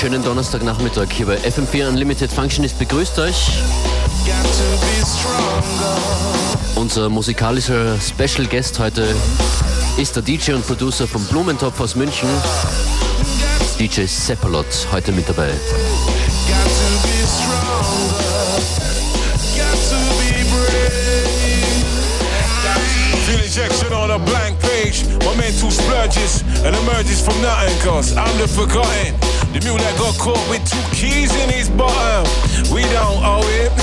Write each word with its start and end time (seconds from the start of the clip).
schönen 0.00 0.24
Donnerstagnachmittag 0.24 1.08
hier 1.12 1.26
bei 1.26 1.36
FM4 1.36 1.86
Unlimited 1.86 2.32
Functionist 2.32 2.78
begrüßt 2.78 3.18
euch. 3.18 3.50
Unser 6.74 7.10
musikalischer 7.10 7.98
Special 8.00 8.46
Guest 8.46 8.78
heute 8.78 9.14
ist 9.98 10.16
der 10.16 10.22
DJ 10.22 10.52
und 10.52 10.66
Producer 10.66 11.06
vom 11.06 11.22
Blumentopf 11.26 11.78
aus 11.80 11.96
München, 11.96 12.30
DJ 13.78 14.06
Seppalot, 14.06 14.64
heute 14.90 15.12
mit 15.12 15.28
dabei. 15.28 15.50
Injection 23.28 23.90
splurges 25.70 26.42
and 26.64 26.74
emerges 26.74 27.20
from 27.20 27.38
nothing, 27.42 27.78
cause 27.80 28.16
I'm 28.16 28.38
the 28.38 28.48
forgotten. 28.48 29.39
The 29.50 29.58
mule 29.66 29.82
that 29.82 29.98
got 29.98 30.14
caught 30.14 30.38
with 30.46 30.62
two 30.62 30.78
keys 30.94 31.34
in 31.34 31.50
his 31.50 31.66
bottom. 31.74 32.22
We 32.70 32.86
don't 32.94 33.18
owe 33.18 33.42
it, 33.58 33.74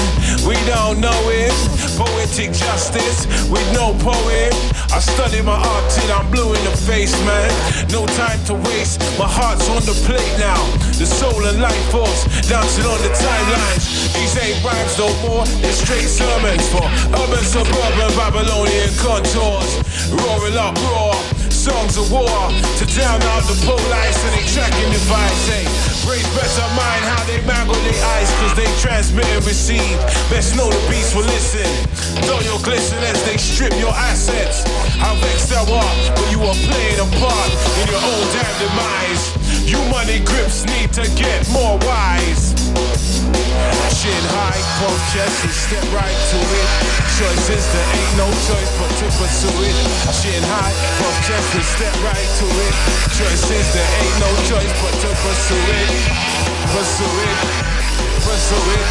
we 0.48 0.56
don't 0.64 1.04
know 1.04 1.20
it. 1.28 1.52
Poetic 2.00 2.56
justice 2.56 3.28
with 3.52 3.68
no 3.76 3.92
poem. 4.00 4.56
I 4.96 5.04
study 5.04 5.44
my 5.44 5.60
art 5.60 5.86
till 5.92 6.08
I'm 6.16 6.32
blue 6.32 6.56
in 6.56 6.64
the 6.64 6.72
face, 6.88 7.12
man. 7.28 7.52
No 7.92 8.08
time 8.16 8.40
to 8.48 8.56
waste, 8.72 9.04
my 9.20 9.28
heart's 9.28 9.68
on 9.68 9.84
the 9.84 9.92
plate 10.08 10.32
now. 10.40 10.56
The 10.96 11.04
soul 11.04 11.44
and 11.44 11.60
life 11.60 11.86
force 11.92 12.24
dancing 12.48 12.88
on 12.88 13.04
the 13.04 13.12
timelines. 13.12 14.08
These 14.16 14.40
ain't 14.40 14.64
rhymes 14.64 14.96
no 14.96 15.12
more, 15.28 15.44
they're 15.60 15.76
straight 15.76 16.08
sermons 16.08 16.64
for 16.72 16.88
urban, 17.12 17.44
suburban, 17.44 18.08
Babylonian 18.16 18.96
contours. 19.04 19.84
Roaring 20.16 20.56
up, 20.56 20.80
roar 20.88 21.17
songs 21.68 21.98
of 21.98 22.08
war 22.12 22.48
to 22.80 22.84
drown 22.88 23.22
out 23.36 23.44
the 23.44 23.58
police 23.68 24.20
and 24.24 24.34
they 24.40 24.46
tracking 24.56 24.90
device. 24.92 25.44
Hey, 25.52 25.68
brains 26.08 26.28
better 26.32 26.68
mind 26.80 27.04
how 27.12 27.22
they 27.28 27.44
mangle 27.44 27.76
their 27.84 28.02
eyes 28.16 28.32
cause 28.40 28.56
they 28.56 28.70
transmit 28.80 29.28
and 29.36 29.44
receive. 29.46 29.98
Best 30.32 30.56
know 30.56 30.70
the 30.70 30.84
beast 30.88 31.16
will 31.16 31.28
listen. 31.28 31.68
Though 32.24 32.40
you 32.40 32.56
glisten 32.64 33.00
as 33.04 33.20
they 33.26 33.36
strip 33.36 33.76
your 33.80 33.92
assets. 33.92 34.64
How 35.04 35.14
vexed 35.20 35.50
thou 35.50 35.68
art, 35.68 35.98
but 36.16 36.32
you 36.32 36.40
are 36.40 36.58
playing 36.72 37.00
a 37.04 37.08
part 37.20 37.52
in 37.84 37.86
your 37.92 38.00
own 38.00 38.24
damn 38.32 38.56
demise. 38.64 39.37
You 39.68 39.84
money 39.92 40.24
grips 40.24 40.64
need 40.64 40.96
to 40.96 41.04
get 41.20 41.44
more 41.52 41.76
wise. 41.84 42.56
Chin 44.00 44.24
high, 44.32 44.64
pump 44.80 44.96
chest 45.12 45.44
and 45.44 45.52
step 45.52 45.84
right 45.92 46.16
to 46.32 46.40
it. 46.40 46.68
Choices, 47.20 47.68
there 47.76 47.90
ain't 48.00 48.16
no 48.16 48.32
choice 48.48 48.72
but 48.80 48.88
to 48.96 49.08
pursue 49.20 49.52
it. 49.68 49.76
Chin 50.24 50.40
high, 50.48 50.72
pump 51.04 51.18
chest 51.28 51.52
and 51.52 51.68
step 51.68 51.92
right 52.00 52.30
to 52.40 52.48
it. 52.48 52.74
Choices, 53.20 53.68
there 53.76 53.92
ain't 54.00 54.18
no 54.24 54.32
choice 54.48 54.72
but 54.80 54.96
to 55.04 55.10
pursue 55.20 55.60
it. 55.60 55.92
Pursue 56.72 57.16
it, 57.28 57.38
pursue 58.24 58.72
it, 58.72 58.88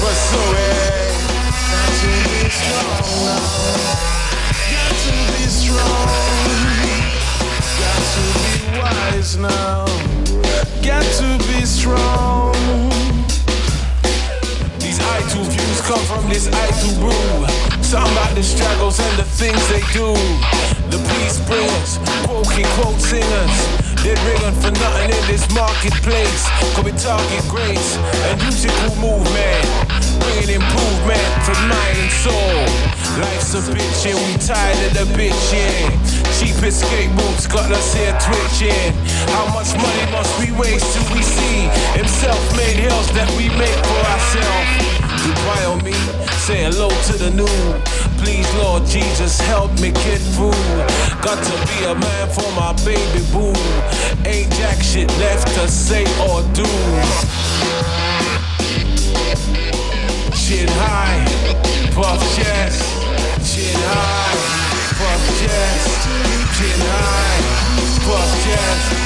pursue 0.00 0.52
it. 0.56 1.20
Got 1.68 1.92
to 2.00 2.08
be 2.32 2.48
strong 2.48 3.04
Got 4.72 4.92
to 5.04 5.12
be 5.36 5.44
strong. 5.52 6.11
Come 15.92 16.04
from 16.08 16.28
this 16.28 16.48
idle 16.48 16.94
brew. 17.04 17.44
Talking 17.92 18.16
about 18.16 18.32
the 18.32 18.42
struggles 18.42 18.96
and 18.98 19.14
the 19.20 19.28
things 19.36 19.60
they 19.68 19.84
do. 19.92 20.16
The 20.88 20.96
peace 20.96 21.36
bringers, 21.44 22.00
broken 22.24 22.64
quote 22.80 22.96
singers. 22.96 23.56
They're 24.00 24.16
ringing 24.24 24.56
for 24.64 24.72
nothing 24.72 25.12
in 25.12 25.24
this 25.28 25.44
marketplace. 25.52 26.48
Could 26.72 26.88
be 26.88 26.96
target 26.96 27.44
grace 27.52 28.00
and 28.24 28.40
musical 28.40 28.92
movement. 29.04 29.68
Bringing 30.24 30.64
improvement 30.64 31.28
to 31.44 31.52
mind 31.68 31.96
and 32.00 32.12
soul. 32.24 32.64
Life's 33.20 33.52
a 33.52 33.60
bitch 33.68 34.08
and 34.08 34.16
we 34.16 34.32
tired 34.40 34.80
of 34.88 34.92
the 34.96 35.06
bitching. 35.12 35.92
Cheap 36.40 36.56
escape 36.64 37.12
routes 37.20 37.44
got 37.46 37.68
us 37.68 37.92
here 37.92 38.16
twitching. 38.16 38.96
How 39.36 39.44
much 39.52 39.76
money 39.76 40.06
must 40.08 40.32
we 40.40 40.56
waste 40.56 40.88
till 40.96 41.04
we 41.12 41.20
see 41.20 41.68
them 41.92 42.08
self-made 42.08 42.80
hills 42.80 43.12
that 43.12 43.28
we 43.36 43.52
make 43.60 43.76
for 43.84 44.00
ourselves? 44.08 45.11
On 45.24 45.78
me, 45.84 45.92
say 46.42 46.64
hello 46.64 46.88
to 46.88 47.12
the 47.16 47.30
new. 47.30 47.46
Please, 48.18 48.48
Lord 48.56 48.84
Jesus, 48.84 49.38
help 49.40 49.70
me 49.78 49.92
get 49.92 50.18
through. 50.34 50.50
Got 51.22 51.38
to 51.38 51.54
be 51.70 51.84
a 51.84 51.94
man 51.94 52.28
for 52.28 52.50
my 52.58 52.72
baby 52.84 53.22
boo. 53.30 53.54
Ain't 54.28 54.50
jack 54.54 54.82
shit 54.82 55.08
left 55.22 55.46
to 55.54 55.68
say 55.68 56.02
or 56.26 56.42
do. 56.52 56.66
Chin 60.34 60.66
high, 60.82 61.22
puff 61.94 62.18
chest. 62.34 62.82
Chin 63.46 63.78
high, 63.78 64.34
puff 64.98 65.22
chest. 65.38 66.02
Chin 66.58 66.80
high, 66.82 67.40
puff 68.02 68.44
chest. 68.44 69.02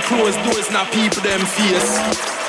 Continually 0.00 0.32
close 0.32 0.36
doors 0.46 0.68
in 0.70 0.76
people 0.92 1.22
them 1.22 1.40
face. 1.40 1.98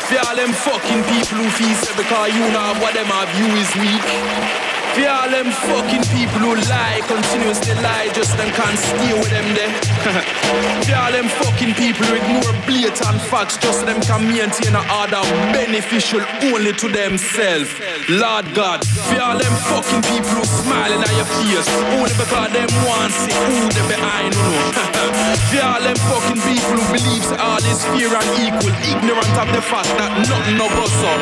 For 0.09 0.17
all 0.27 0.35
them 0.35 0.51
fucking 0.51 1.03
people 1.03 1.37
who 1.37 1.49
feel 1.49 1.95
because 1.95 2.33
you 2.33 2.41
know 2.51 2.73
what 2.81 2.93
them 2.93 3.05
have 3.05 3.29
is 3.57 3.75
weak. 3.75 4.68
For 4.95 5.05
all 5.05 5.29
them 5.29 5.51
fucking 5.69 6.05
people 6.17 6.41
who 6.41 6.55
lie, 6.65 7.01
continuously 7.05 7.75
lie, 7.85 8.09
just 8.13 8.35
them 8.37 8.49
can't 8.57 8.77
stay 8.77 9.13
with 9.13 9.29
them 9.29 9.45
there. 9.53 9.69
For 10.89 10.95
all 10.97 11.11
them 11.13 11.29
fucking 11.29 11.73
people 11.77 12.05
who 12.09 12.17
ignore 12.17 12.55
blatant 12.65 13.21
facts, 13.29 13.57
just 13.57 13.85
them 13.85 14.01
can 14.01 14.25
maintain 14.25 14.73
a 14.73 14.81
order 14.97 15.21
beneficial 15.53 16.25
only 16.49 16.73
to 16.73 16.87
themselves. 16.89 17.69
Lord 18.09 18.49
God, 18.57 18.81
for 19.05 19.21
all 19.21 19.37
them 19.37 19.53
fucking 19.69 20.01
people 20.09 20.41
who 20.41 20.45
smiling 20.45 20.97
at 20.97 21.13
your 21.13 21.29
face, 21.37 21.69
only 21.93 22.15
because 22.17 22.49
them 22.49 22.69
want 22.89 23.13
to 23.13 23.29
see 23.29 23.37
who 23.45 23.69
they 23.69 23.85
behind 23.93 24.33
you 24.33 24.53
For 25.53 25.61
all 25.61 25.81
them 25.85 25.97
fucking 26.09 26.41
people 26.41 26.81
who 26.81 26.85
believes 26.89 27.29
all 27.37 27.61
is 27.61 27.85
fair 27.93 28.09
and 28.09 28.29
equal, 28.41 28.73
ignorant 28.89 29.35
of 29.37 29.49
the 29.53 29.61
fact 29.61 29.93
that 30.01 30.11
nothing 30.25 30.57
no 30.57 30.65
goes 30.73 30.97
up. 31.05 31.21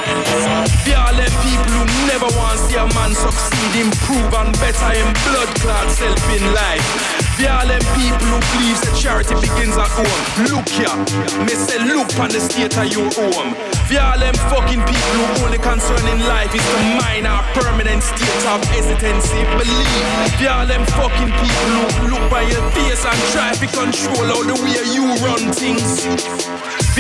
For 0.88 0.96
all 0.96 1.12
them 1.12 1.34
people 1.44 1.72
who 1.76 1.84
never 2.08 2.32
want 2.40 2.56
to 2.56 2.66
see 2.72 2.80
a 2.80 2.88
man 2.96 3.12
succeed 3.12 3.57
need 3.58 3.88
improve 3.88 4.34
and 4.34 4.54
better 4.60 4.92
in 4.94 5.10
blood 5.26 5.90
self 5.90 6.22
in 6.30 6.44
life. 6.54 6.86
The 7.38 7.46
all 7.50 7.68
them 7.68 7.86
people 7.94 8.34
who 8.34 8.40
believe 8.58 8.82
that 8.82 8.98
charity 8.98 9.38
begins 9.38 9.78
at 9.78 9.90
home. 9.94 10.22
Look 10.50 10.66
here, 10.70 10.90
me 11.46 11.54
say 11.54 11.78
look 11.86 12.10
on 12.18 12.34
the 12.34 12.42
state 12.42 12.74
of 12.74 12.90
your 12.90 13.10
home. 13.14 13.54
The 13.90 14.02
all 14.02 14.18
them 14.18 14.34
fucking 14.50 14.82
people 14.82 15.14
who 15.14 15.46
only 15.46 15.62
concern 15.62 16.02
in 16.10 16.20
life 16.26 16.50
is 16.54 16.66
to 16.66 16.80
mine 16.98 17.30
our 17.30 17.46
permanent 17.54 18.02
state 18.02 18.44
of 18.50 18.62
hesitancy. 18.74 19.42
Believe. 19.54 20.02
The 20.42 20.50
all 20.50 20.66
them 20.66 20.82
fucking 20.98 21.30
people 21.30 21.70
who 21.78 22.10
look 22.10 22.26
by 22.30 22.42
your 22.42 22.64
face 22.74 23.06
and 23.06 23.22
try 23.34 23.54
to 23.54 23.68
control 23.70 24.26
all 24.34 24.46
the 24.46 24.58
way 24.66 24.82
you 24.90 25.06
run 25.22 25.54
things. 25.54 26.10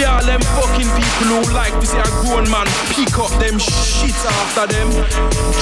All 0.06 0.24
them 0.24 0.42
fucking 0.42 0.90
people 0.94 1.28
who 1.34 1.54
like 1.54 1.74
to 1.80 1.86
see 1.86 1.98
a 1.98 2.04
grown 2.22 2.50
man 2.52 2.68
pick 2.94 3.18
up 3.18 3.32
them 3.40 3.58
shit 3.58 4.14
after 4.14 4.68
them. 4.68 4.92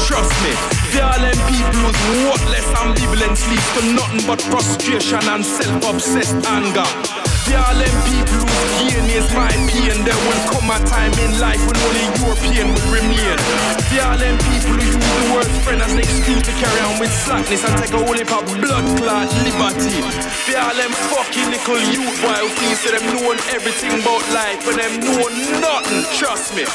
Trust 0.06 0.36
me. 0.44 0.52
All 1.00 1.20
them 1.20 1.40
people 1.48 1.80
who's 1.88 2.00
worthless 2.26 2.68
ambivalence 2.76 3.48
leads 3.50 3.70
to 3.80 3.94
nothing 3.94 4.28
but 4.28 4.42
frustration 4.42 5.24
and 5.30 5.46
self-obsessed 5.46 6.46
anger. 6.48 7.35
For 7.45 7.53
all 7.62 7.77
them 7.77 7.94
people 8.09 8.42
whose 8.42 8.74
gain 8.81 9.06
is 9.06 9.30
my 9.38 9.53
pain, 9.69 10.01
there 10.01 10.18
will 10.18 10.42
come 10.50 10.65
a 10.65 10.81
time 10.89 11.13
in 11.21 11.38
life 11.38 11.62
when 11.62 11.77
only 11.77 12.09
pain 12.42 12.74
will 12.74 12.89
remain. 12.89 13.38
For 13.86 14.01
all 14.01 14.18
them 14.18 14.33
people 14.50 14.74
who 14.74 14.81
use 14.81 14.97
the 14.97 15.30
word 15.30 15.51
friend 15.62 15.81
as 15.86 15.94
an 15.94 16.00
excuse 16.00 16.42
to 16.42 16.51
carry 16.57 16.81
on 16.89 16.97
with 16.97 17.13
slackness 17.13 17.62
and 17.62 17.77
take 17.77 17.94
a 17.94 18.01
whole 18.01 18.18
heap 18.18 18.33
of 18.33 18.50
blood 18.50 18.86
clot 18.97 19.30
liberty. 19.45 20.01
For 20.50 20.57
all 20.57 20.74
them 20.74 20.89
fucking 21.13 21.53
little 21.53 21.77
youth 21.94 22.18
boy 22.25 22.33
who 22.33 22.50
thinks 22.57 22.81
that 22.81 22.97
them 22.97 23.06
knowing 23.13 23.38
everything 23.53 23.94
about 24.01 24.25
life, 24.33 24.65
but 24.65 24.81
them 24.81 24.98
know 25.06 25.30
nothing. 25.62 26.01
Trust 26.18 26.57
me. 26.57 26.65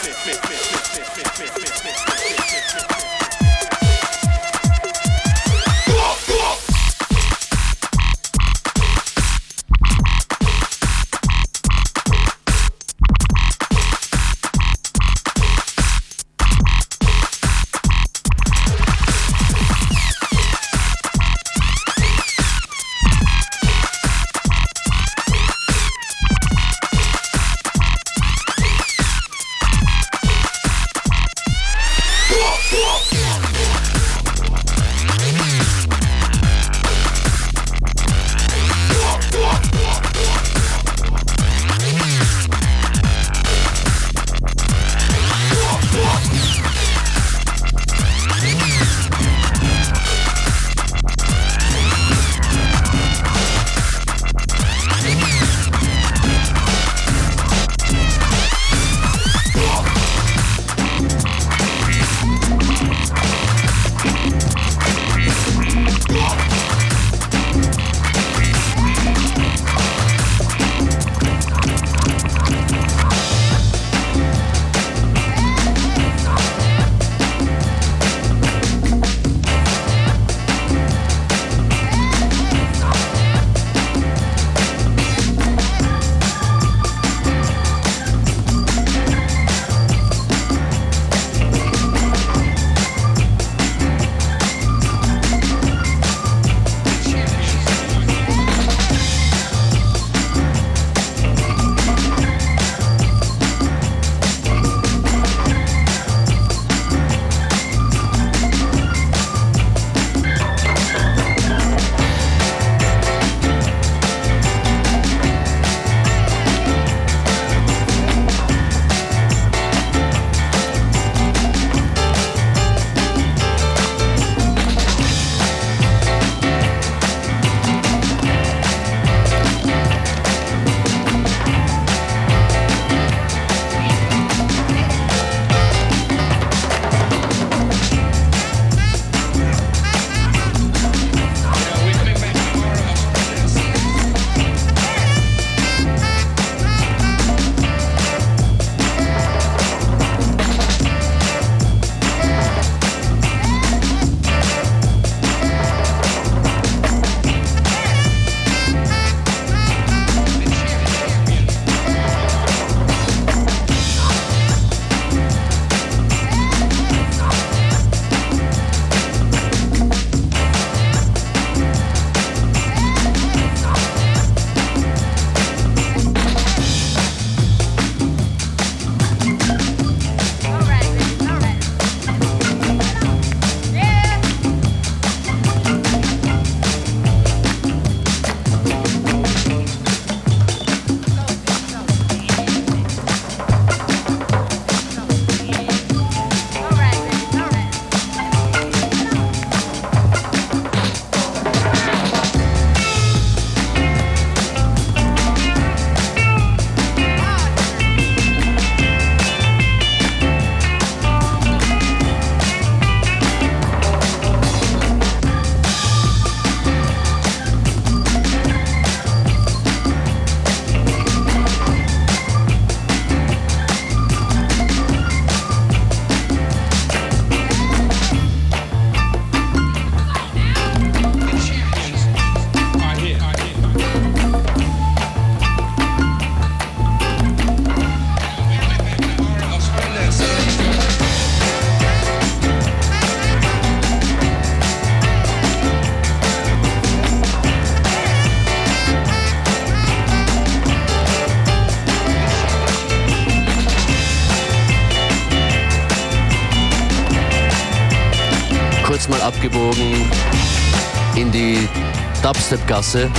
Dubstep-Gasse. 262.70 263.10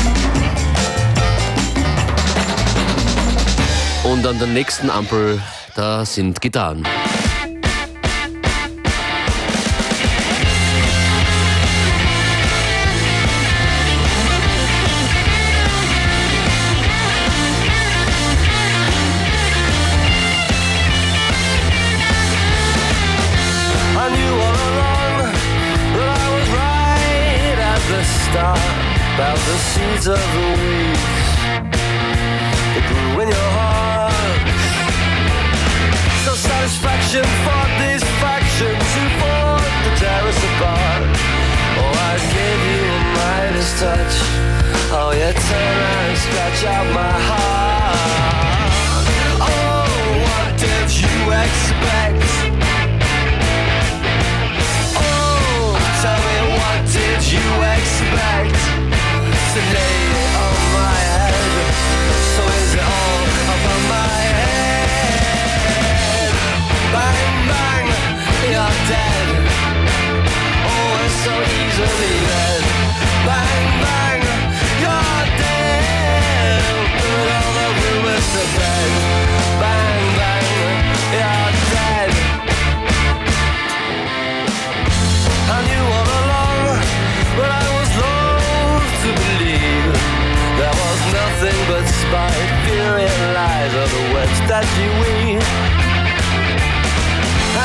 Und 4.03 4.25
an 4.25 4.39
der 4.39 4.47
nächsten 4.47 4.89
Ampel, 4.89 5.41
da 5.75 6.05
sind 6.05 6.41
Gitarren. 6.41 6.85
The 30.03 30.07
seeds 30.07 30.07
of 30.07 30.33
the 30.33 30.47
weeds 30.61 30.99
that 32.73 32.83
grew 32.89 33.21
in 33.21 33.27
your 33.29 33.49
heart. 33.57 34.41
No 36.25 36.33
satisfaction 36.33 37.25
for 37.45 37.63
these 37.81 38.03
factions 38.17 38.87
who 38.95 39.05
fought 39.19 39.61
tear 39.97 40.23
us 40.25 40.41
apart. 40.49 41.03
Oh, 41.81 41.93
I 41.93 42.17
gave 42.33 42.61
you 42.71 42.83
a 42.87 43.01
Midas 43.15 43.71
touch. 43.79 44.15
Oh, 44.93 45.11
you 45.11 45.31
turn 45.33 45.77
and 45.93 46.17
scratch 46.17 46.65
out 46.65 46.87
my 46.93 47.19
heart. 47.29 47.80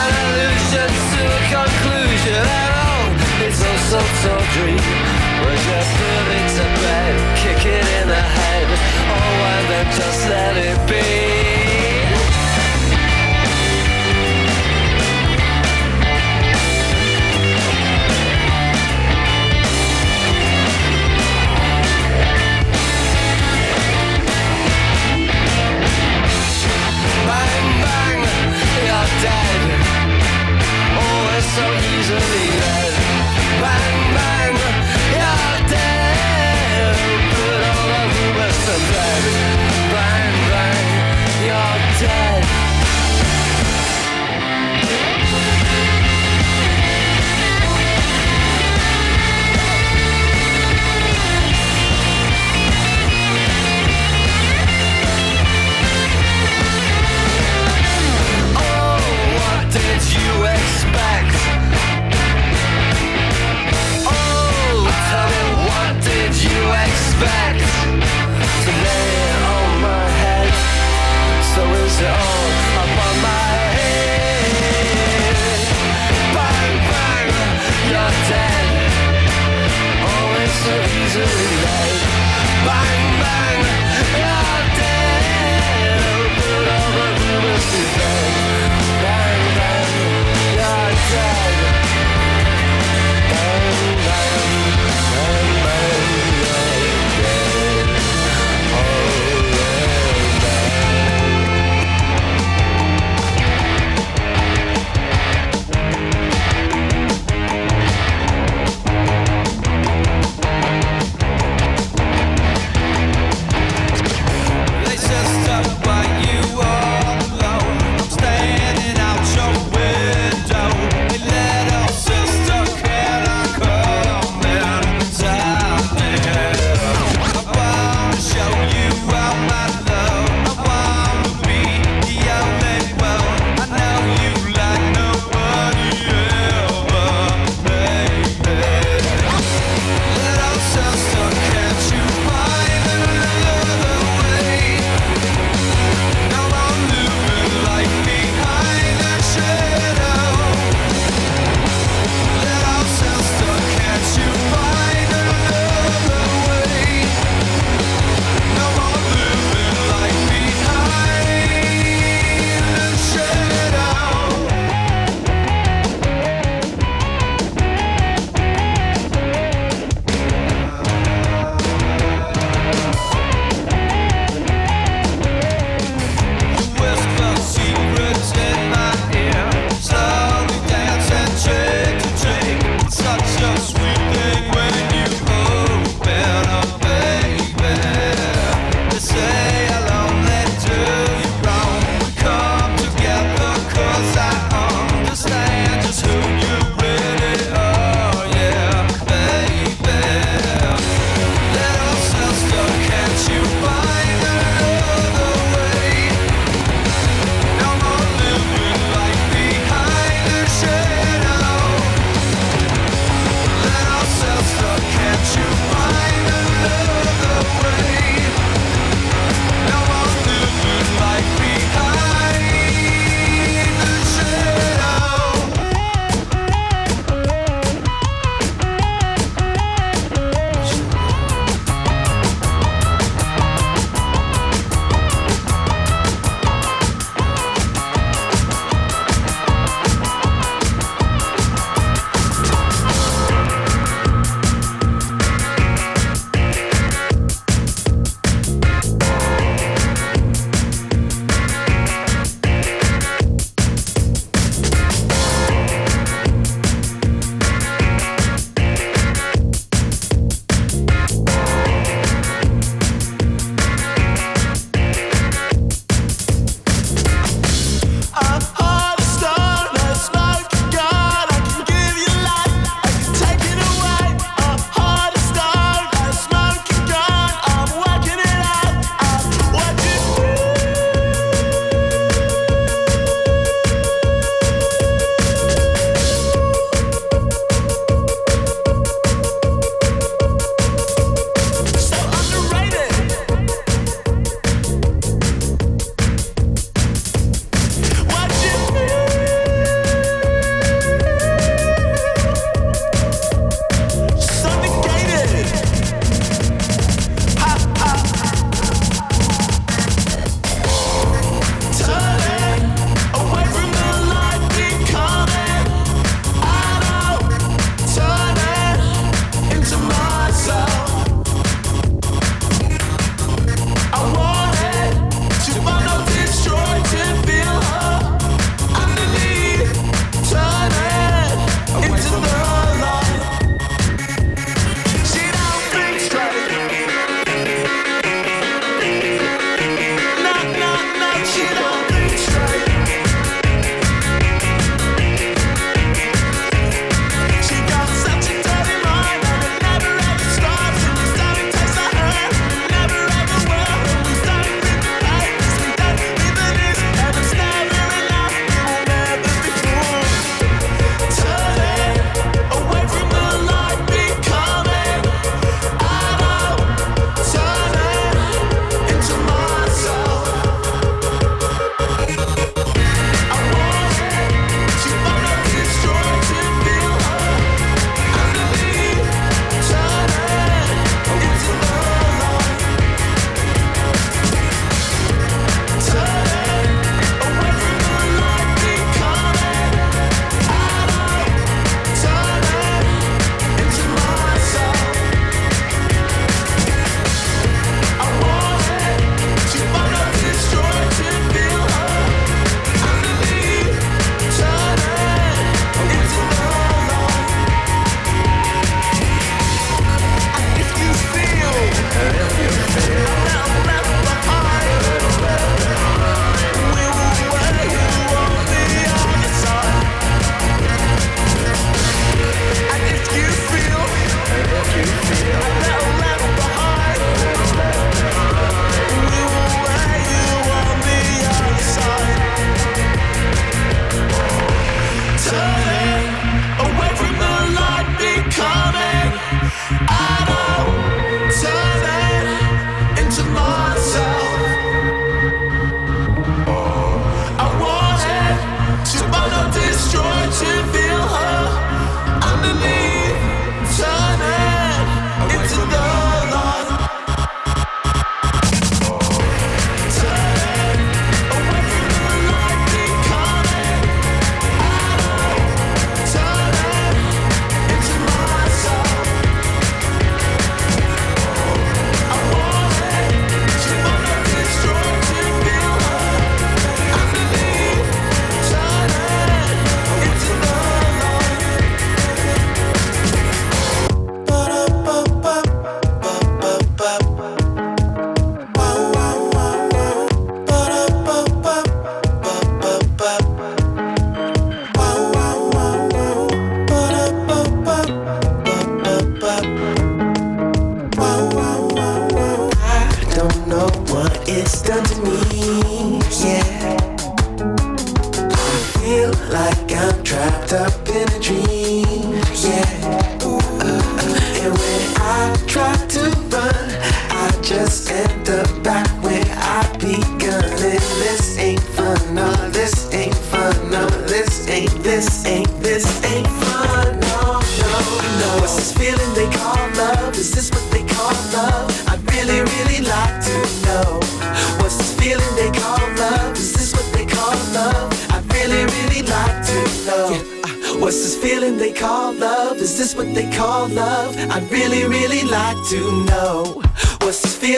An 0.00 0.12
to 1.12 1.22
a 1.28 1.40
conclusion, 1.52 2.40
and 2.40 2.72
oh, 2.72 3.44
it's 3.44 3.60
all 3.60 4.44
dream. 4.56 4.80
When 5.44 5.58
you 5.68 5.80
put 6.00 6.26
it 6.38 6.46
to 6.56 6.66
bed, 6.80 7.14
kick 7.36 7.62
it 7.66 7.86
in 8.00 8.08
the 8.08 8.24
head, 8.38 8.68
oh, 9.12 9.52
and 9.52 9.64
then 9.70 9.86
just 9.92 10.20
let 10.28 10.56
it 10.56 10.78
be. 10.88 11.36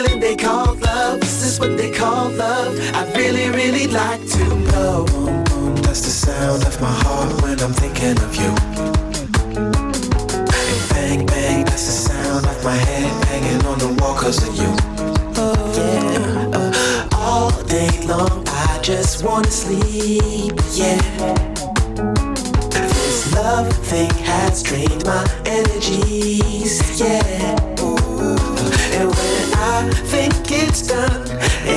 something 0.08 0.20
they 0.20 0.36
call 0.36 0.74
love? 0.74 1.20
This 1.20 1.44
Is 1.44 1.60
what 1.60 1.76
they 1.76 1.90
call 1.90 2.30
love? 2.30 2.78
I 2.94 3.10
really, 3.16 3.50
really 3.50 3.86
like 3.86 4.20
to 4.28 4.44
know. 4.72 5.04
Boom, 5.06 5.44
boom, 5.44 5.76
that's 5.76 6.02
the 6.02 6.10
sound 6.10 6.64
of 6.64 6.80
my 6.80 6.90
heart 6.90 7.42
when 7.42 7.60
I'm 7.60 7.72
thinking 7.72 8.18
of 8.22 8.34
you. 8.36 8.50
And 9.56 10.88
bang, 10.90 11.26
bang, 11.26 11.64
that's 11.64 11.86
the 11.86 12.10
sound 12.10 12.46
of 12.46 12.64
my 12.64 12.76
head 12.76 13.22
banging 13.22 13.64
on 13.66 13.78
the 13.78 13.88
wall 14.00 14.14
cause 14.14 14.46
of 14.46 14.54
you. 14.56 14.72
Oh, 15.36 15.72
yeah. 15.76 16.58
Uh, 16.58 17.08
all 17.12 17.50
day 17.64 17.90
long, 18.06 18.44
I 18.46 18.80
just 18.82 19.24
wanna 19.24 19.50
sleep, 19.50 20.54
yeah 20.72 21.57
love 23.42 23.72
thing 23.86 24.10
has 24.24 24.62
drained 24.62 25.04
my 25.04 25.24
energies, 25.46 27.00
yeah. 27.00 27.80
Ooh. 27.80 28.36
And 28.98 29.08
when 29.18 29.44
I 29.54 29.90
think 30.12 30.34
it's 30.50 30.88
done, 30.88 31.22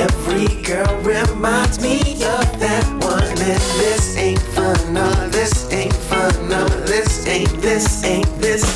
every 0.04 0.48
girl 0.64 0.94
reminds 1.02 1.80
me 1.80 2.00
of 2.38 2.48
that 2.60 2.86
one. 3.04 3.24
And 3.50 3.62
this 3.82 4.18
ain't 4.18 4.42
fun, 4.56 4.94
no, 4.94 5.10
this 5.30 5.72
ain't 5.72 5.94
fun, 6.10 6.50
no, 6.50 6.68
this 6.92 7.28
ain't, 7.28 7.54
this 7.62 8.04
ain't, 8.04 8.32
this 8.42 8.71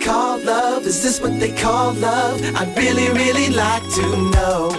call 0.00 0.38
love? 0.38 0.86
Is 0.86 1.02
this 1.02 1.20
what 1.20 1.38
they 1.38 1.52
call 1.52 1.92
love? 1.94 2.40
I'd 2.56 2.76
really, 2.76 3.08
really 3.10 3.50
like 3.50 3.82
to 3.94 4.30
know. 4.30 4.70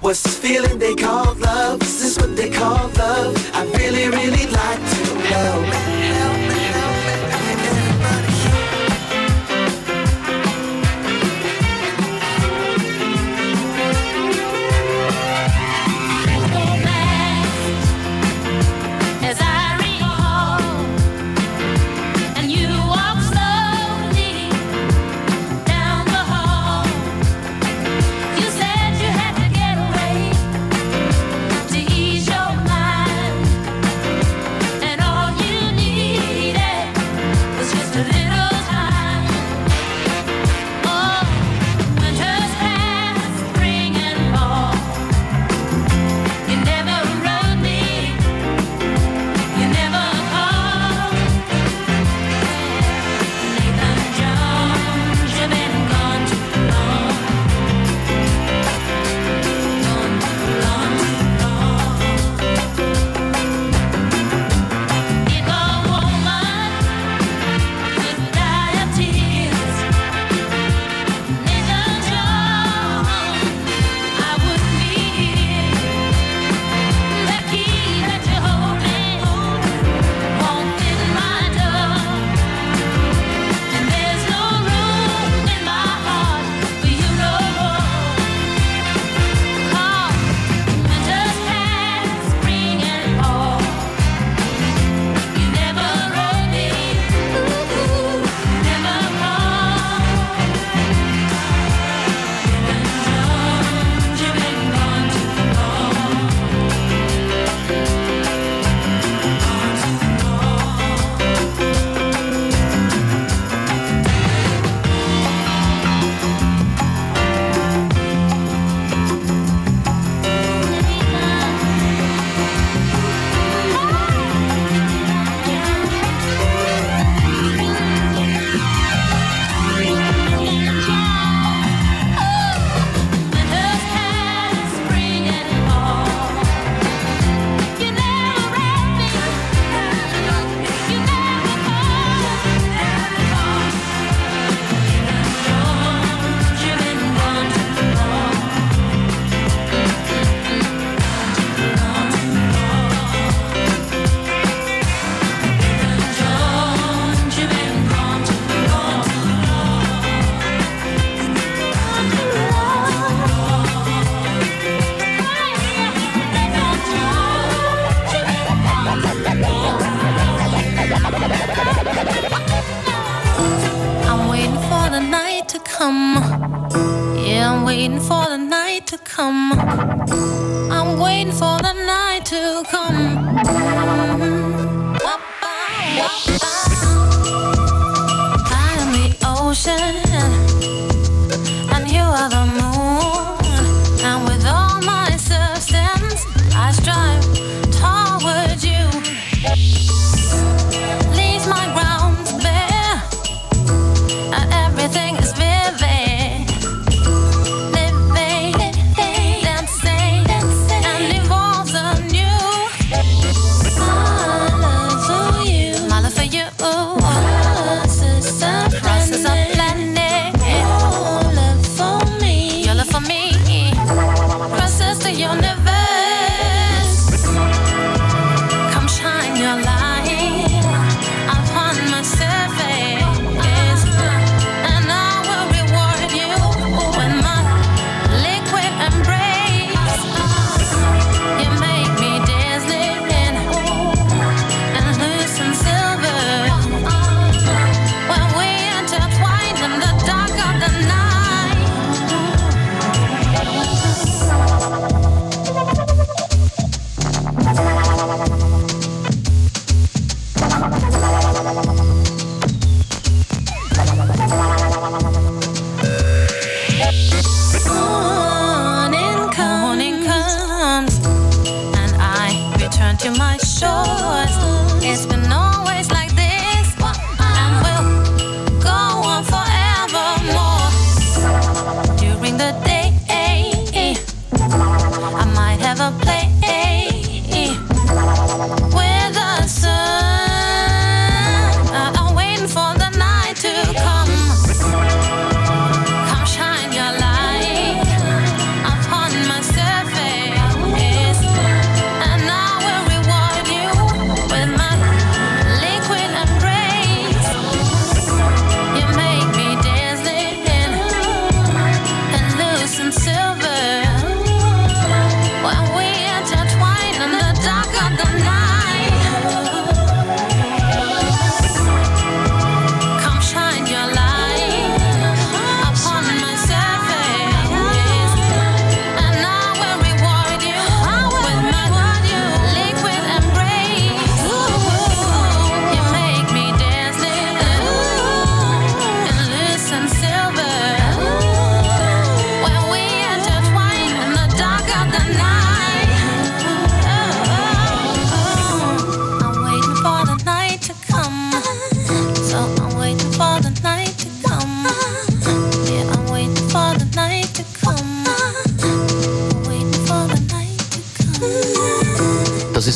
What's 0.00 0.22
this 0.22 0.38
feeling 0.38 0.78
they 0.78 0.94
call 0.94 1.34
love? 1.34 1.82
Is 1.82 2.00
this 2.00 2.18
what 2.18 2.36
they 2.36 2.50
call 2.50 2.88
love? 2.96 3.34
I'd 3.54 3.68
really, 3.78 4.08
really 4.08 4.46
like 4.46 4.80
to 4.94 5.14
know. 5.30 5.95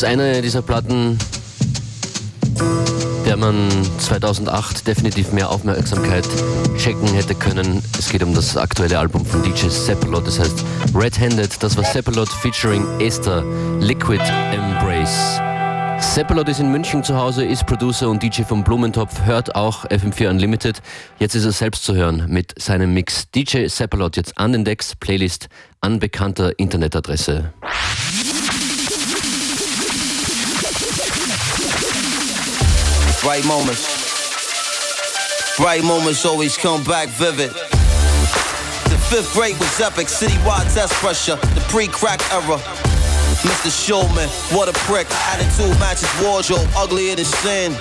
Ist 0.03 0.05
eine 0.05 0.41
dieser 0.41 0.63
Platten, 0.63 1.19
der 3.27 3.37
man 3.37 3.69
2008 3.99 4.87
definitiv 4.87 5.31
mehr 5.33 5.51
Aufmerksamkeit 5.51 6.27
checken 6.79 7.09
hätte 7.09 7.35
können. 7.35 7.83
Es 7.99 8.09
geht 8.09 8.23
um 8.23 8.33
das 8.33 8.57
aktuelle 8.57 8.99
Album 8.99 9.27
von 9.27 9.43
DJ 9.43 9.69
Seppalot, 9.69 10.27
das 10.27 10.39
heißt 10.39 10.65
Red 10.95 11.21
Handed. 11.21 11.63
Das 11.63 11.77
war 11.77 11.85
Seppalot 11.85 12.31
featuring 12.31 12.87
Esther, 12.99 13.45
Liquid 13.81 14.23
Embrace. 14.55 15.39
Seppalot 16.01 16.49
ist 16.49 16.61
in 16.61 16.73
München 16.73 17.05
zu 17.05 17.15
Hause, 17.15 17.45
ist 17.45 17.67
Producer 17.67 18.09
und 18.09 18.23
DJ 18.23 18.45
vom 18.45 18.65
Blumentopf, 18.65 19.27
hört 19.27 19.55
auch 19.55 19.85
FM4 19.85 20.31
Unlimited. 20.31 20.81
Jetzt 21.19 21.35
ist 21.35 21.45
er 21.45 21.53
selbst 21.53 21.85
zu 21.85 21.95
hören 21.95 22.25
mit 22.27 22.55
seinem 22.59 22.95
Mix. 22.95 23.31
DJ 23.33 23.67
Seppalot 23.67 24.17
jetzt 24.17 24.39
an 24.39 24.53
den 24.53 24.65
Decks, 24.65 24.97
Playlist 24.97 25.51
an 25.83 25.99
bekannter 25.99 26.59
Internetadresse. 26.59 27.53
Right 33.25 33.45
moments. 33.47 33.85
Right 35.61 35.85
moments 35.85 36.25
always 36.25 36.57
come 36.57 36.83
back 36.85 37.09
vivid. 37.11 37.51
The 37.51 38.97
fifth 39.11 39.35
grade 39.35 39.59
was 39.59 39.79
epic, 39.79 40.07
citywide 40.07 40.73
test 40.73 40.95
pressure, 40.95 41.37
the 41.37 41.61
pre-crack 41.69 42.21
era. 42.33 42.57
Mr. 43.45 43.71
Showman, 43.71 44.29
what 44.57 44.69
a 44.69 44.73
prick. 44.89 45.07
Attitude 45.11 45.79
matches 45.79 46.09
wardrobe, 46.23 46.67
uglier 46.75 47.15
than 47.15 47.27
sin. 47.27 47.73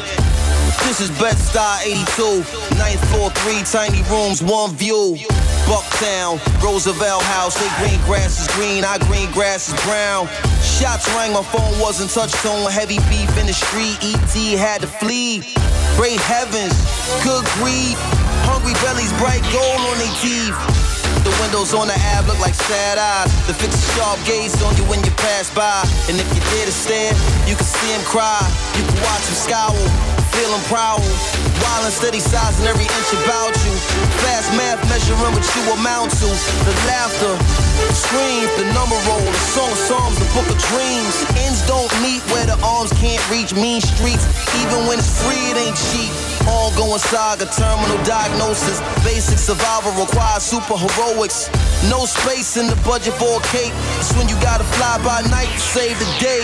This 0.85 1.01
is 1.01 1.11
Bed-Stuy 1.19 1.85
82, 1.85 2.77
ninth 2.77 3.03
floor, 3.11 3.29
three 3.41 3.61
tiny 3.63 4.01
rooms, 4.09 4.41
one 4.41 4.73
view. 4.75 5.17
Bucktown, 5.69 6.41
Roosevelt 6.63 7.21
House, 7.23 7.53
they 7.53 7.69
green 7.77 8.01
grass 8.05 8.41
is 8.41 8.47
green, 8.55 8.83
our 8.83 8.97
green 9.05 9.29
grass 9.31 9.69
is 9.69 9.77
brown. 9.85 10.27
Shots 10.65 11.05
rang, 11.13 11.33
my 11.33 11.43
phone 11.43 11.77
wasn't 11.79 12.09
touch 12.09 12.33
tone, 12.41 12.71
heavy 12.71 12.97
beef 13.05 13.29
in 13.37 13.45
the 13.45 13.53
street, 13.53 13.97
ET 14.01 14.33
had 14.57 14.81
to 14.81 14.87
flee. 14.87 15.45
Great 15.95 16.19
heavens, 16.21 16.73
good 17.21 17.45
greed, 17.61 17.93
hungry 18.49 18.73
bellies, 18.81 19.13
bright 19.21 19.45
gold 19.53 19.81
on 19.93 19.97
their 20.01 20.15
teeth. 20.23 20.57
The 21.21 21.35
windows 21.43 21.73
on 21.75 21.87
the 21.87 21.99
app 22.17 22.25
look 22.25 22.39
like 22.39 22.55
sad 22.55 22.97
eyes. 22.97 23.29
The 23.45 23.53
fix 23.53 23.75
a 23.75 23.85
sharp 23.93 24.17
gaze 24.25 24.55
on 24.63 24.75
you 24.77 24.83
when 24.89 25.03
you 25.03 25.11
pass 25.19 25.53
by. 25.53 25.83
And 26.07 26.17
if 26.17 26.25
you 26.33 26.41
dare 26.55 26.65
to 26.65 26.71
stare, 26.71 27.13
you 27.45 27.53
can 27.53 27.67
see 27.67 27.91
him 27.91 28.01
cry. 28.07 28.39
You 28.73 28.83
can 28.87 28.97
watch 29.03 29.27
him 29.27 29.35
scowl, 29.35 29.75
feel 30.39 30.56
him 30.56 30.63
prowl. 30.71 31.04
Wild 31.60 31.84
and 31.84 31.91
steady 31.91 32.19
sizing 32.19 32.65
every 32.65 32.88
inch 32.88 33.12
about 33.28 33.52
you. 33.67 33.73
Fast 34.23 34.56
math 34.56 34.80
measuring 34.88 35.36
what 35.36 35.43
you 35.43 35.63
amount 35.75 36.15
to. 36.15 36.30
The 36.63 36.75
laughter, 36.88 37.36
the 37.36 37.93
screams, 37.93 38.47
the 38.56 38.71
number 38.71 38.95
roll, 39.04 39.19
the 39.19 39.43
song 39.52 39.71
of 39.71 39.78
songs, 39.78 40.15
the 40.15 40.28
book 40.32 40.47
of 40.47 40.58
dreams. 40.71 41.15
Ends 41.43 41.60
don't 41.67 41.91
meet 41.99 42.23
where 42.32 42.47
the 42.47 42.58
arms 42.63 42.91
can't 43.04 43.19
reach. 43.30 43.54
Mean 43.54 43.82
streets, 43.82 44.23
even 44.63 44.88
when 44.88 44.99
it's 44.99 45.12
free, 45.19 45.52
it 45.52 45.58
ain't 45.60 45.75
cheap. 45.91 46.38
Ongoing 46.49 46.97
saga, 46.97 47.45
terminal 47.45 48.01
diagnosis. 48.03 48.81
Basic 49.05 49.38
survival 49.38 49.93
requires 49.93 50.41
super 50.41 50.73
heroics. 50.73 51.45
No 51.93 52.05
space 52.09 52.57
in 52.57 52.65
the 52.65 52.75
budget 52.81 53.13
for 53.21 53.38
a 53.38 53.43
cape. 53.53 53.73
It's 54.01 54.12
when 54.17 54.27
you 54.27 54.35
gotta 54.41 54.65
fly 54.75 54.97
by 55.05 55.21
night 55.29 55.47
to 55.53 55.62
save 55.62 55.93
the 56.01 56.09
day. 56.17 56.41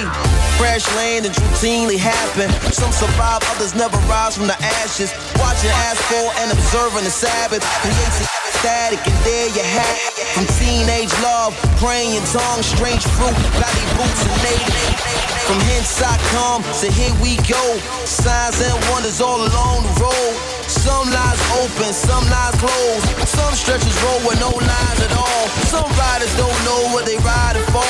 Crash 0.61 0.85
landings 0.95 1.35
routinely 1.35 1.97
happen. 1.97 2.53
Some 2.71 2.91
survive, 2.93 3.41
others 3.51 3.73
never 3.73 3.97
rise 4.05 4.37
from 4.37 4.47
the 4.47 4.57
ashes. 4.79 5.09
Watching 5.41 5.73
asphalt 5.89 6.37
and 6.39 6.53
observing 6.53 7.03
the 7.03 7.11
Sabbath 7.11 7.65
creates 7.81 8.21
static, 8.61 9.01
and 9.05 9.17
there 9.25 9.49
you 9.49 9.65
have 9.65 10.13
it. 10.15 10.27
From 10.37 10.45
teenage 10.61 11.11
love, 11.25 11.57
praying 11.81 12.21
tongue, 12.29 12.61
strange 12.61 13.03
fruit, 13.17 13.35
valley 13.57 13.85
boots 13.97 14.21
and 14.21 14.37
native. 14.45 15.14
From 15.45 15.61
hence 15.69 16.01
I 16.01 16.17
come, 16.33 16.65
so 16.73 16.89
here 16.89 17.13
we 17.21 17.37
go. 17.45 17.61
Signs 18.01 18.57
and 18.65 18.73
wonders 18.89 19.21
all 19.21 19.37
along 19.37 19.85
the 19.85 19.93
road. 20.01 20.33
Some 20.65 21.05
lines 21.05 21.41
open, 21.61 21.93
some 21.93 22.25
lines 22.33 22.57
closed. 22.57 23.05
Some 23.29 23.53
stretches 23.53 23.93
roll 24.01 24.25
with 24.25 24.41
no 24.41 24.49
lines 24.49 24.99
at 25.05 25.13
all. 25.13 25.45
Some 25.69 25.85
riders 26.01 26.33
don't 26.33 26.59
know 26.65 26.89
what 26.97 27.05
they 27.05 27.21
riding 27.21 27.61
for. 27.69 27.85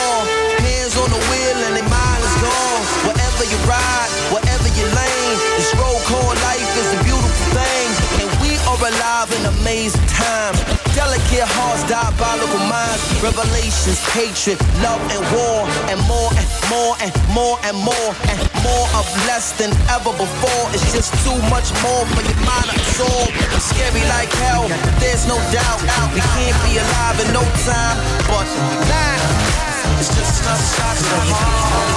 Hands 0.60 0.96
on 1.00 1.08
the 1.08 1.22
wheel 1.32 1.58
and 1.72 1.80
their 1.80 1.88
mind 1.88 2.22
is 2.28 2.36
gone. 2.44 2.84
Wherever 3.08 3.48
you 3.48 3.60
ride, 3.63 4.12
wherever 4.36 4.68
you 4.76 4.86
lane, 4.91 5.38
this 5.56 5.72
road 5.80 6.04
called 6.12 6.36
life 6.52 6.72
is 6.76 6.91
a 6.91 7.00
beautiful 7.08 7.48
thing. 7.56 7.88
And 8.20 8.28
we 8.44 8.60
are 8.68 8.80
alive 8.84 9.32
in 9.32 9.48
amazing 9.63 10.04
times. 10.12 10.74
Delicate 10.95 11.43
hearts, 11.60 11.84
diabolical 11.91 12.63
minds, 12.71 13.03
revelations, 13.19 13.99
hatred, 14.15 14.55
love 14.79 15.03
and 15.12 15.19
war, 15.36 15.67
and 15.91 15.99
more 16.08 16.31
and 16.39 16.47
more 16.71 16.95
and 17.03 17.12
more 17.36 17.60
and 17.67 17.75
more 17.84 18.12
and 18.31 18.39
more 18.63 18.88
of 18.95 19.03
less 19.27 19.51
than 19.60 19.75
ever 19.91 20.15
before. 20.15 20.63
It's 20.71 20.95
just 20.95 21.12
too 21.27 21.36
much 21.51 21.67
more 21.84 22.08
for 22.15 22.23
your 22.23 22.39
mind 22.47 22.71
to 22.71 22.79
absorb. 22.79 23.27
It's 23.51 23.67
scary 23.75 24.08
like 24.15 24.31
hell, 24.39 24.71
there's 25.03 25.27
no 25.27 25.36
doubt. 25.51 25.84
We 26.15 26.23
can't 26.31 26.55
be 26.63 26.79
alive 26.79 27.19
in 27.19 27.29
no 27.36 27.43
time, 27.67 27.99
but 28.31 28.47
now. 28.88 29.99
It's 29.99 30.15
just 30.15 30.47
enough 30.47 30.63
shots 30.79 31.03
to 31.03 31.12
the 31.12 31.36
heart. 31.36 31.91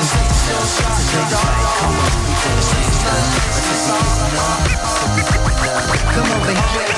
It's 0.00 0.16
just 0.16 0.48
enough 0.48 0.80
shots 0.80 1.04
to 1.12 1.20
the 1.28 1.40
heart. 1.44 2.08
It's 2.56 2.72
just 2.72 3.04
enough 3.04 3.68
shots 3.84 4.16
to 4.16 4.24
the 4.32 4.40
heart. 4.40 4.89
Come 5.92 6.30
over 6.30 6.52
here. 6.52 6.90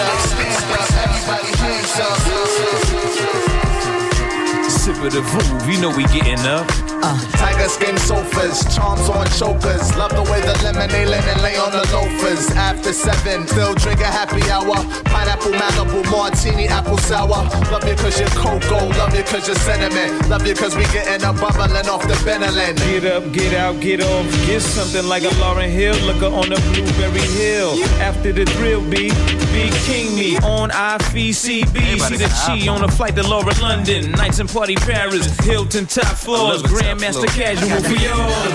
Sip 4.82 4.96
of 4.96 5.12
the 5.12 5.20
Vouv, 5.20 5.72
you 5.72 5.80
know 5.80 5.94
we 5.94 6.02
getting 6.10 6.42
up. 6.42 6.66
Uh. 7.06 7.14
Tiger 7.38 7.68
skin 7.68 7.96
sofas, 7.98 8.66
charms 8.74 9.08
on 9.08 9.26
chokers. 9.38 9.94
Love 9.94 10.10
the 10.10 10.26
way 10.26 10.40
the 10.42 10.58
lemonade 10.66 11.06
linen 11.06 11.38
lay 11.38 11.54
on 11.54 11.70
the 11.70 11.86
loafers. 11.94 12.50
After 12.58 12.92
seven, 12.92 13.46
Phil 13.46 13.74
drink 13.74 14.00
a 14.00 14.10
happy 14.10 14.42
hour. 14.50 14.74
Pineapple, 15.06 15.52
Malibu, 15.54 16.02
martini, 16.10 16.66
apple 16.66 16.98
sour. 16.98 17.46
Love 17.70 17.86
you 17.86 17.94
cause 17.94 18.18
you're 18.18 18.28
cocoa, 18.30 18.90
love 18.98 19.14
you 19.14 19.22
cause 19.22 19.46
you're 19.46 19.54
cinnamon. 19.62 20.18
Love 20.28 20.44
you 20.44 20.54
cause 20.54 20.74
we 20.74 20.82
getting 20.90 21.22
up 21.22 21.38
bubbling 21.38 21.86
off 21.86 22.02
the 22.02 22.14
Benelin. 22.26 22.74
Get 22.78 23.04
up, 23.04 23.32
get 23.32 23.54
out, 23.54 23.80
get 23.80 24.00
off. 24.02 24.26
Get 24.46 24.62
something 24.62 25.06
like 25.06 25.22
a 25.22 25.30
Lauryn 25.38 25.70
Hill 25.70 25.94
looker 26.06 26.26
on 26.26 26.48
the 26.48 26.58
Blueberry 26.74 27.26
Hill. 27.38 27.78
After 28.02 28.32
the 28.32 28.46
thrill 28.46 28.82
beat, 28.90 29.14
be 29.54 29.70
King 29.86 30.16
me 30.16 30.38
on 30.38 30.70
IFCB. 30.70 32.00
See 32.00 32.16
the 32.16 32.26
Chi 32.26 32.66
on 32.66 32.82
a 32.82 32.90
flight 32.90 33.14
to 33.14 33.22
Laura 33.22 33.54
London. 33.60 34.10
Nights 34.10 34.40
and 34.40 34.48
Party 34.48 34.71
Paris, 34.76 35.26
Hilton 35.40 35.86
top 35.86 36.16
floors, 36.16 36.62
Grandmaster 36.62 37.26
Casual 37.28 37.82
for 37.82 37.96
yours. 37.98 38.52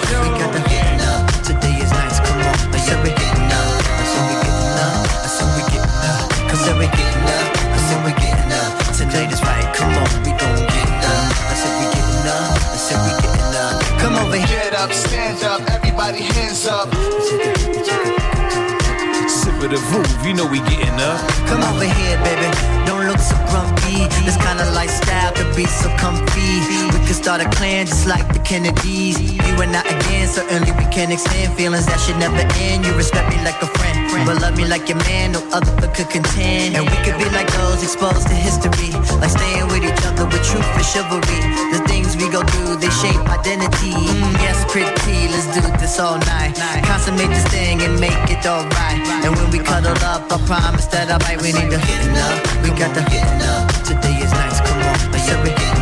getting 0.68 1.02
up. 1.02 1.28
Today 1.44 1.78
is 1.82 1.92
nice, 1.92 2.20
come 2.20 2.40
on. 2.40 2.56
I 2.74 2.78
said 2.78 3.04
we 3.04 3.10
getting 3.10 3.52
up. 3.52 3.70
I 3.88 4.06
said 4.08 4.26
we 4.28 4.36
getting 4.44 4.78
up. 4.78 5.08
I 5.08 5.28
said 5.28 5.50
we 5.56 5.64
getting 5.72 6.06
up. 6.08 6.26
Cause 6.50 6.62
said 6.64 6.78
we 6.80 6.88
getting 6.96 7.28
up. 7.28 7.48
I 7.68 7.80
said 7.88 8.00
we 8.06 8.12
getting 8.18 8.52
up. 8.52 8.72
Tonight 8.98 9.32
is 9.34 9.42
right, 9.44 9.68
come 9.76 9.94
on. 9.94 10.08
We 10.24 10.32
gon' 10.32 10.58
get 10.68 11.04
up. 11.06 11.28
I 11.38 11.56
said 11.56 11.74
we 11.80 11.86
getting 11.92 12.28
up. 12.28 12.56
I 12.56 12.78
said 12.78 13.00
we 13.04 13.12
getting 13.22 13.56
up. 13.56 13.76
Come 14.02 14.16
over 14.16 14.38
here. 14.38 14.48
Get 14.48 14.74
up, 14.76 14.92
stand 14.94 15.44
up, 15.44 15.62
everybody 15.70 16.22
hands 16.22 16.66
up. 16.68 16.88
Sip 19.30 19.54
of 19.64 19.70
the 19.70 19.80
Vouv, 19.92 20.26
you 20.26 20.34
know 20.34 20.48
we 20.48 20.60
getting 20.72 21.00
up. 21.00 21.20
Come 21.48 21.64
over 21.64 21.86
here, 21.86 22.18
baby. 22.24 22.50
Don't 22.86 22.97
look 22.97 22.97
so 23.28 23.36
grumpy. 23.52 24.08
This 24.26 24.38
kind 24.38 24.60
of 24.60 24.68
lifestyle 24.74 25.32
could 25.34 25.52
be 25.56 25.66
so 25.66 25.90
comfy. 25.98 26.52
We 26.94 27.00
could 27.06 27.20
start 27.24 27.42
a 27.42 27.50
clan 27.58 27.86
just 27.86 28.08
like 28.08 28.26
the 28.34 28.40
Kennedys. 28.40 29.20
You 29.20 29.54
and 29.64 29.76
I 29.76 29.84
again, 29.84 30.28
certainly 30.28 30.72
we 30.72 30.86
can 30.96 31.12
extend 31.12 31.54
feelings 31.58 31.86
that 31.88 32.00
should 32.00 32.18
never 32.18 32.44
end. 32.68 32.86
You 32.86 32.94
respect 32.96 33.30
me 33.30 33.38
like 33.44 33.60
a 33.62 33.70
friend, 33.78 33.97
but 34.26 34.42
love 34.42 34.56
me 34.58 34.66
like 34.66 34.88
your 34.90 34.98
man. 35.10 35.34
No 35.34 35.42
other 35.52 35.88
could 35.94 36.10
contend. 36.10 36.76
And 36.76 36.86
we 36.86 36.98
could 37.04 37.18
be 37.18 37.30
like 37.36 37.50
those 37.54 37.84
exposed 37.84 38.28
to 38.28 38.34
history, 38.34 38.94
like 39.22 39.34
staying 39.34 39.68
with 39.68 39.84
each 39.84 40.04
other 40.06 40.26
with 40.26 40.44
truth 40.46 40.66
and 40.66 40.86
chivalry. 40.86 41.42
The 41.74 41.82
things 41.88 42.16
we 42.18 42.30
go 42.30 42.42
do, 42.44 42.78
they 42.78 42.90
shape 42.90 43.20
identity. 43.28 43.94
Mm, 43.94 44.34
yes, 44.42 44.64
pretty. 44.72 45.28
Let's 45.34 45.50
do 45.54 45.62
this 45.82 46.00
all 46.00 46.18
night. 46.30 46.56
Consummate 46.86 47.30
this 47.30 47.48
thing 47.50 47.82
and 47.82 48.00
make 48.00 48.18
it 48.30 48.46
alright. 48.46 49.02
And 49.26 49.36
when 49.36 49.50
we 49.52 49.60
cuddle 49.60 49.98
up, 50.06 50.32
I 50.32 50.38
promise 50.46 50.88
that 50.88 51.12
I 51.12 51.18
bite. 51.18 51.42
We 51.42 51.52
need 51.52 51.70
to 51.70 51.80
getting 51.82 52.16
up. 52.18 52.38
We 52.64 52.70
got 52.78 52.94
to 52.96 53.04
getting 53.12 53.42
up. 53.44 53.66
Today 53.84 54.18
is 54.24 54.32
nice. 54.32 54.62
Come 54.62 54.80
on. 54.80 54.98
I 55.14 55.18
said 55.18 55.44
we 55.44 55.50
getting 55.50 55.77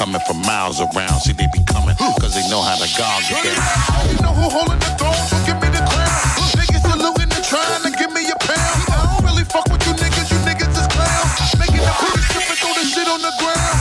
coming 0.00 0.20
from 0.24 0.40
miles 0.48 0.80
around. 0.80 1.20
See, 1.20 1.36
they 1.36 1.44
be 1.52 1.60
coming 1.68 1.92
cause 2.24 2.32
they 2.32 2.40
know 2.48 2.64
how 2.64 2.72
to 2.80 2.88
gog 2.96 3.20
it 3.28 3.36
down. 3.36 3.60
You 4.08 4.16
know 4.24 4.32
who 4.32 4.48
holding 4.48 4.80
the 4.80 4.88
throne, 4.96 5.20
so 5.28 5.36
give 5.44 5.60
me 5.60 5.68
the 5.68 5.84
crown. 5.92 6.16
Niggas 6.56 6.88
saluting 6.88 7.28
and 7.28 7.44
trying 7.44 7.84
to 7.84 7.92
give 7.92 8.08
me 8.08 8.24
a 8.32 8.38
pound. 8.40 8.80
I 8.88 8.96
don't 8.96 9.28
really 9.28 9.44
fuck 9.44 9.68
with 9.68 9.84
you 9.84 9.92
niggas, 10.00 10.32
you 10.32 10.40
niggas 10.48 10.72
is 10.72 10.88
clowns. 10.88 11.52
Making 11.60 11.84
the 11.84 11.92
pretty 12.00 12.22
strip 12.32 12.48
and 12.48 12.58
throw 12.64 12.72
the 12.80 12.84
shit 12.88 13.08
on 13.12 13.20
the 13.20 13.32
ground. 13.44 13.76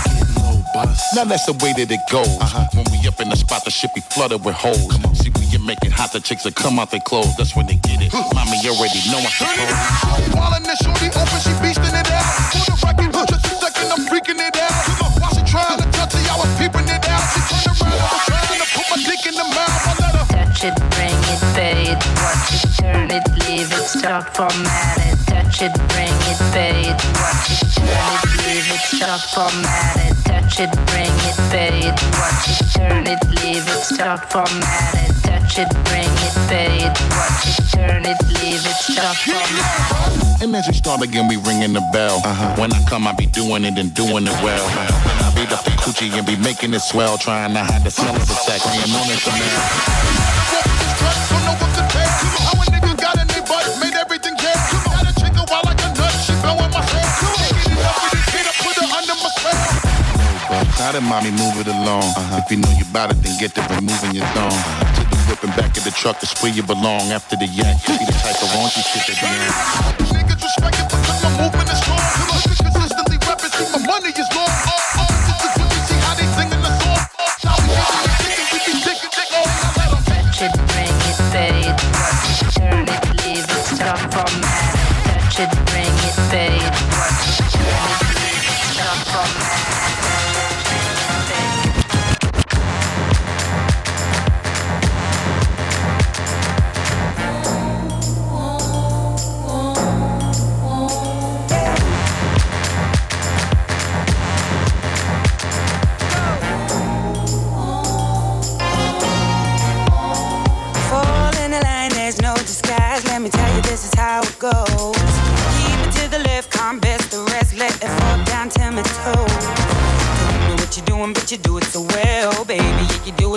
Now 1.16 1.24
that's 1.24 1.48
the 1.48 1.56
way 1.64 1.72
that 1.80 1.88
it 1.88 2.04
goes. 2.12 2.28
Uh-huh. 2.28 2.68
When 2.76 2.84
we 2.92 3.00
up 3.08 3.24
in 3.24 3.32
the 3.32 3.40
spot, 3.40 3.64
the 3.64 3.72
shit 3.72 3.96
be 3.96 4.04
flooded 4.12 4.44
with 4.44 4.60
holes. 4.60 4.92
See, 5.16 5.32
when 5.40 5.48
you 5.56 5.64
make 5.64 5.80
it 5.88 5.96
hot, 5.96 6.12
the 6.12 6.20
chicks 6.20 6.44
that 6.44 6.56
come 6.56 6.80
out 6.80 6.92
their 6.92 7.00
clothes. 7.00 7.32
That's 7.40 7.56
when 7.56 7.66
they 7.66 7.80
get 7.80 8.04
it. 8.04 8.12
Mommy 8.36 8.60
already 8.68 9.00
know 9.08 9.24
I 9.24 9.32
Turn 9.40 9.56
it 9.56 9.72
up. 9.72 10.36
Wildin' 10.36 10.76
shorty 10.84 11.08
open, 11.16 11.40
she 11.40 11.56
beastin' 11.64 11.96
it 11.96 12.12
out. 12.12 12.49
It, 23.12 23.24
turn 23.24 23.34
it, 23.36 23.48
leave 23.48 23.72
it, 23.72 23.86
start 23.86 24.36
format 24.36 24.98
it. 24.98 25.18
Touch 25.28 25.62
it, 25.62 25.74
bring 25.90 26.14
it, 26.30 26.40
pay 26.54 26.82
it, 26.82 27.00
watch 27.18 27.52
it, 27.52 27.70
turn 27.74 27.98
it, 28.14 28.38
leave 28.46 28.70
it, 28.70 28.80
start 28.80 29.22
format 29.34 29.98
it. 29.98 30.16
Touch 30.26 30.60
it, 30.60 30.72
bring 30.88 31.14
it, 31.26 31.38
pay 31.50 31.88
it, 31.88 31.98
watch 32.18 32.50
it, 32.50 32.72
turn 32.74 33.08
it, 33.08 33.20
leave 33.42 33.68
it, 33.68 33.82
start 33.84 34.32
format 34.32 34.96
it. 34.96 35.16
Touch 35.24 35.60
it, 35.60 35.70
bring 35.86 36.10
it, 36.10 36.36
pay 36.50 36.86
it, 36.86 36.94
watch 37.12 37.48
it, 37.48 37.70
turn 37.72 38.06
it, 38.06 38.18
leave 38.42 38.66
it, 38.66 38.78
start 38.78 39.18
format 39.18 40.24
it. 40.24 40.44
And 40.44 40.56
as 40.56 40.68
we 40.68 40.74
start 40.74 41.02
again, 41.02 41.28
we 41.28 41.36
ringing 41.38 41.74
the 41.74 41.84
bell. 41.92 42.22
Uh-huh. 42.24 42.56
When 42.62 42.72
I 42.72 42.84
come, 42.86 43.08
I 43.08 43.14
be 43.14 43.26
doing 43.26 43.66
it 43.66 43.78
and 43.78 43.94
doing 43.94 44.26
it 44.26 44.38
well. 44.44 44.68
Then 44.70 45.18
I 45.20 45.32
beat 45.36 45.52
up 45.52 45.64
the 45.66 45.72
coochie 45.72 46.12
and 46.18 46.26
be 46.26 46.38
making 46.38 46.74
it 46.74 46.80
swell. 46.80 47.18
Trying 47.18 47.54
to 47.54 47.64
hide 47.64 47.84
the 47.84 47.92
smell 47.92 48.16
of 48.16 48.26
the 48.26 48.36
sex. 48.36 48.64
I 48.66 48.80
on 48.80 49.10
it 49.12 49.20
to 49.20 49.32
man. 49.36 50.00
Walk 50.48 50.64
with 50.64 50.80
this 50.80 50.94
track, 50.96 51.18
don't 51.28 51.44
know 51.44 51.56
what 51.60 51.72
to 51.76 51.84
take. 51.92 52.08
How 52.40 52.56
a 52.56 52.79
How 60.90 60.98
did 60.98 61.06
mommy 61.06 61.30
move 61.30 61.54
it 61.62 61.70
along? 61.70 62.02
If 62.34 62.50
you 62.50 62.58
know 62.58 62.74
you 62.74 62.82
bout 62.90 63.14
it, 63.14 63.22
then 63.22 63.38
get 63.38 63.54
to 63.54 63.62
removing 63.78 64.10
your 64.18 64.26
thong. 64.34 64.50
To 64.98 65.06
the 65.06 65.18
whip 65.30 65.38
and 65.46 65.54
back 65.54 65.78
of 65.78 65.86
the 65.86 65.94
truck, 65.94 66.18
is 66.26 66.34
where 66.42 66.50
you 66.50 66.64
belong. 66.66 67.14
After 67.14 67.38
the 67.38 67.46
yak, 67.46 67.78
you 67.86 67.94
be 67.94 68.10
the 68.10 68.18
type 68.18 68.42
of 68.42 68.50
raunchy 68.58 68.82
shit 68.82 69.06
that 69.06 69.22
be 69.22 69.30
on. 69.30 69.54
Niggas 70.18 70.42
respect 70.42 70.82
it 70.82 70.90
because 70.90 71.22
my 71.22 71.30
movement 71.38 71.70
is 71.70 71.78
strong. 71.78 72.02
Niggas 72.34 72.58
consistently 72.58 73.18
reppin', 73.22 73.54
see 73.54 73.70
my 73.70 73.86
money 73.86 74.10
is 74.18 74.30
long. 74.34 74.50
Oh, 74.50 74.66
uh, 74.66 74.98
oh, 74.98 75.06
uh, 75.06 75.30
this 75.30 75.38
is 75.46 75.54
when 75.62 75.70
we 75.70 75.80
see 75.86 76.00
how 76.02 76.14
they 76.18 76.26
singing 76.34 76.58
the 76.66 76.74
song. 76.82 77.02
Now 77.46 77.54
we 77.62 77.70
getting 77.70 78.10
it, 78.10 78.18
thinking 78.26 78.48
we 78.50 78.58
be 78.66 78.74
digging, 78.82 79.14
dick. 79.14 79.30
Oh, 79.30 79.46
now 79.46 79.72
let 79.78 79.94
'em 79.94 80.02
Touch 80.10 80.42
it, 80.42 80.54
bring 80.74 80.98
it, 81.06 81.18
pay 81.30 81.54
it, 81.70 81.78
watch 82.02 82.34
it, 82.34 82.50
turn 82.58 82.90
it, 82.90 83.02
leave 83.22 83.46
it, 83.46 83.62
start 83.78 84.02
format 84.10 84.74
it. 84.74 85.06
Touch 85.06 85.38
it, 85.38 85.54
bring 85.70 85.94
it, 86.02 86.18
pay 86.34 86.58
it, 86.58 86.74
watch 86.98 87.30
it, 87.30 87.46
turn 87.54 87.78
it, 87.94 88.10
leave 88.26 88.42
it, 88.42 88.74
start 88.74 89.00
format 89.06 89.54
it. 89.54 90.09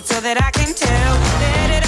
So 0.04 0.20
that 0.20 0.40
I 0.40 0.50
can 0.50 0.74
tell. 0.74 1.81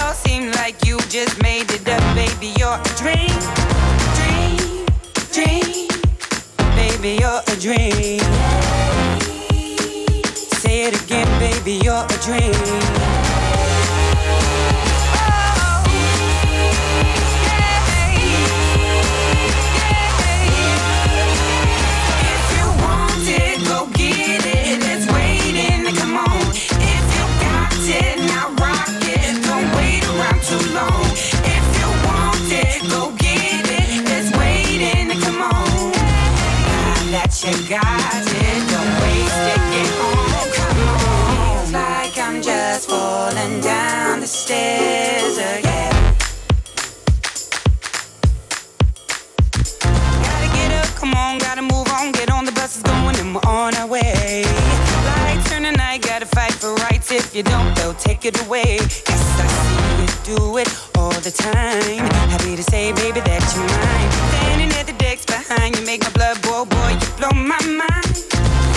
do 60.25 60.57
it 60.57 60.69
all 60.97 61.13
the 61.21 61.31
time. 61.31 61.99
Happy 62.31 62.57
to 62.57 62.63
say, 62.63 62.93
baby, 62.93 63.21
that 63.21 63.45
you're 63.55 63.69
mine. 63.69 64.11
Standing 64.33 64.73
at 64.79 64.87
the 64.87 64.95
decks 64.95 65.25
behind 65.27 65.77
you, 65.77 65.85
make 65.85 66.01
my 66.01 66.11
blood 66.11 66.41
boil, 66.41 66.65
boy, 66.65 66.97
you 66.99 67.09
blow 67.19 67.31
my 67.31 67.61
mind. 67.67 68.74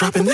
dropping 0.00 0.30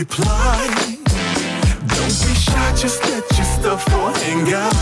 reply. 0.00 0.66
Don't 1.96 2.16
be 2.24 2.34
shy, 2.34 2.74
just 2.74 3.02
get 3.02 3.24
your 3.36 3.48
stuff 3.56 3.84
or 3.92 4.10
hang 4.22 4.48
out. 4.54 4.74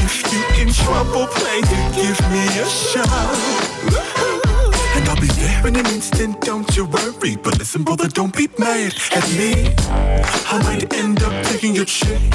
If 0.00 0.14
you 0.32 0.40
in 0.62 0.72
trouble, 0.72 1.26
play 1.26 1.60
it, 1.60 1.94
give 1.94 2.20
me 2.32 2.44
a 2.64 2.66
shout. 2.66 3.36
And 4.96 5.08
I'll 5.08 5.20
be 5.20 5.26
there 5.26 5.66
in 5.66 5.76
an 5.76 5.86
instant, 5.86 6.40
don't 6.40 6.74
you 6.76 6.86
worry. 6.86 7.36
But 7.36 7.58
listen, 7.58 7.82
brother, 7.82 8.08
don't 8.08 8.34
be 8.34 8.48
mad 8.58 8.94
at 9.12 9.26
me. 9.38 9.74
I 10.52 10.62
might 10.62 10.94
end 10.94 11.22
up 11.22 11.44
taking 11.44 11.74
your 11.74 11.84
chick 11.84 12.33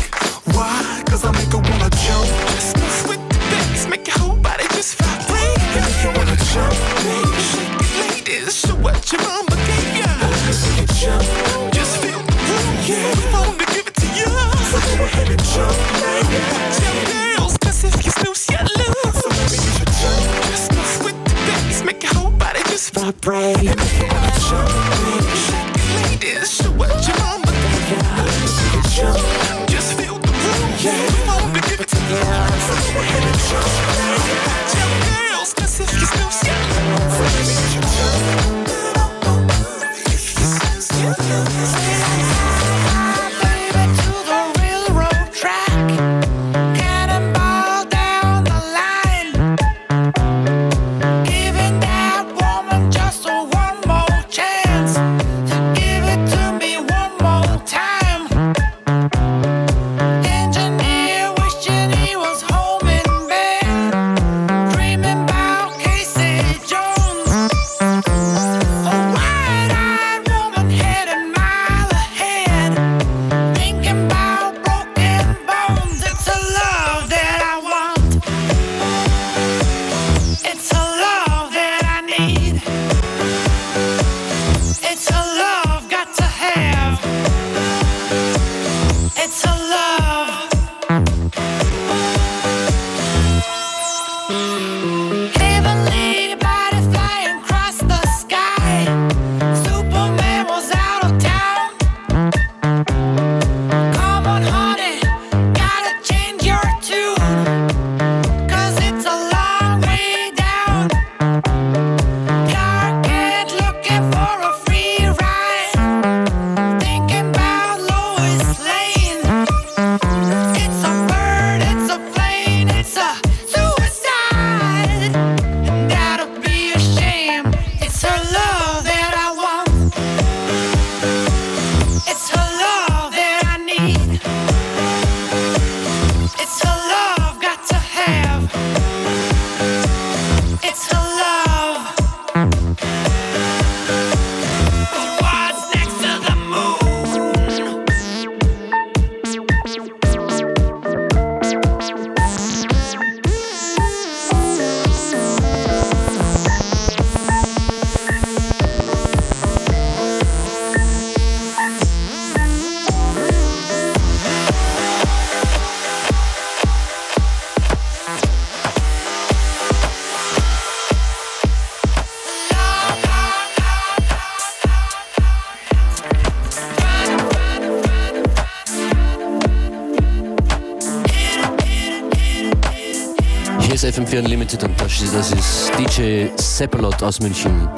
FM4 184.49 184.63
Unlimited 184.63 184.63
und 184.63 185.13
das 185.13 185.31
ist, 185.31 185.71
DJ 185.77 186.27
Seppalot 186.37 187.03
aus 187.03 187.19
München 187.19 187.69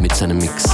mit 0.00 0.14
seinem 0.14 0.38
Mix. 0.38 0.64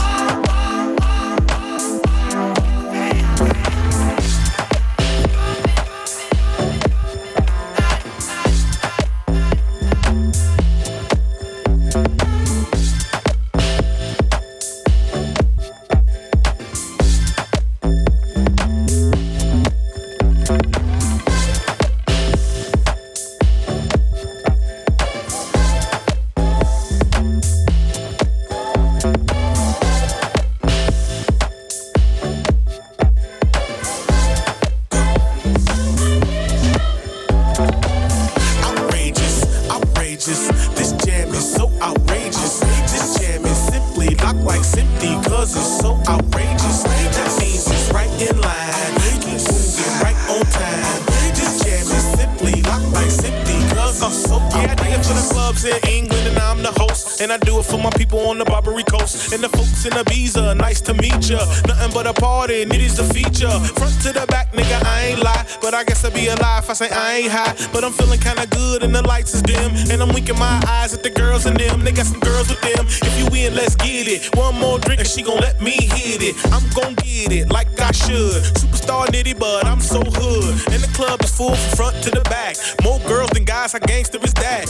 And 59.33 59.43
the 59.43 59.49
folks 59.49 59.85
in 59.85 59.93
Ibiza, 59.93 60.57
nice 60.57 60.81
to 60.83 60.95
meet 60.95 61.29
ya. 61.29 61.39
Nothing 61.69 61.93
but 61.93 62.07
a 62.07 62.13
party, 62.13 62.63
is 62.63 62.99
a 62.99 63.05
feature. 63.05 63.51
Front 63.79 63.95
to 64.03 64.13
the 64.13 64.27
back, 64.29 64.53
nigga, 64.53 64.83
I 64.85 65.13
ain't 65.13 65.23
lie. 65.23 65.45
But 65.61 65.75
I 65.75 65.85
guess 65.85 66.05
I'd 66.05 66.15
be 66.15 66.27
alive 66.29 66.65
if 66.65 66.71
I 66.71 66.73
say 66.73 66.91
I 66.91 67.15
ain't 67.19 67.31
high. 67.31 67.55
But 67.73 67.85
I'm 67.85 67.93
feeling 67.93 68.19
kinda 68.19 68.47
good 68.47 68.83
and 68.83 68.95
the 68.95 69.03
lights 69.07 69.35
is 69.35 69.43
dim. 69.43 69.71
And 69.91 70.03
I'm 70.03 70.13
winking 70.13 70.39
my 70.39 70.61
eyes 70.67 70.95
at 70.95 71.03
the 71.03 71.11
girls 71.11 71.47
in 71.47 71.55
them. 71.55 71.85
They 71.85 71.93
got 71.93 72.07
some 72.07 72.21
girls 72.21 72.49
with 72.49 72.61
them. 72.63 72.87
If 72.89 73.13
you 73.19 73.27
in, 73.47 73.55
let's 73.55 73.77
get 73.77 74.09
it. 74.09 74.35
One 74.37 74.55
more 74.57 74.79
drink 74.79 75.01
and 75.01 75.09
she 75.09 75.23
gon' 75.23 75.41
let 75.41 75.61
me 75.61 75.77
hit 75.77 76.23
it. 76.23 76.35
I'm 76.53 76.67
gon' 76.71 76.95
get 76.95 77.31
it 77.33 77.51
like 77.51 77.69
I 77.81 77.93
should. 77.93 78.43
Superstar 78.59 79.07
nitty, 79.07 79.39
but 79.39 79.67
I'm 79.67 79.81
so 79.81 80.01
hood. 80.01 80.55
And 80.73 80.83
the 80.83 80.91
club 80.95 81.23
is 81.23 81.31
full 81.31 81.55
from 81.55 81.77
front 81.77 82.03
to 82.05 82.11
the 82.11 82.23
back. 82.23 82.57
More 82.83 82.99
girls 83.01 83.31
than 83.31 83.45
guys, 83.45 83.73
how 83.73 83.79
gangster 83.81 84.19
is 84.25 84.35
that? 84.35 84.67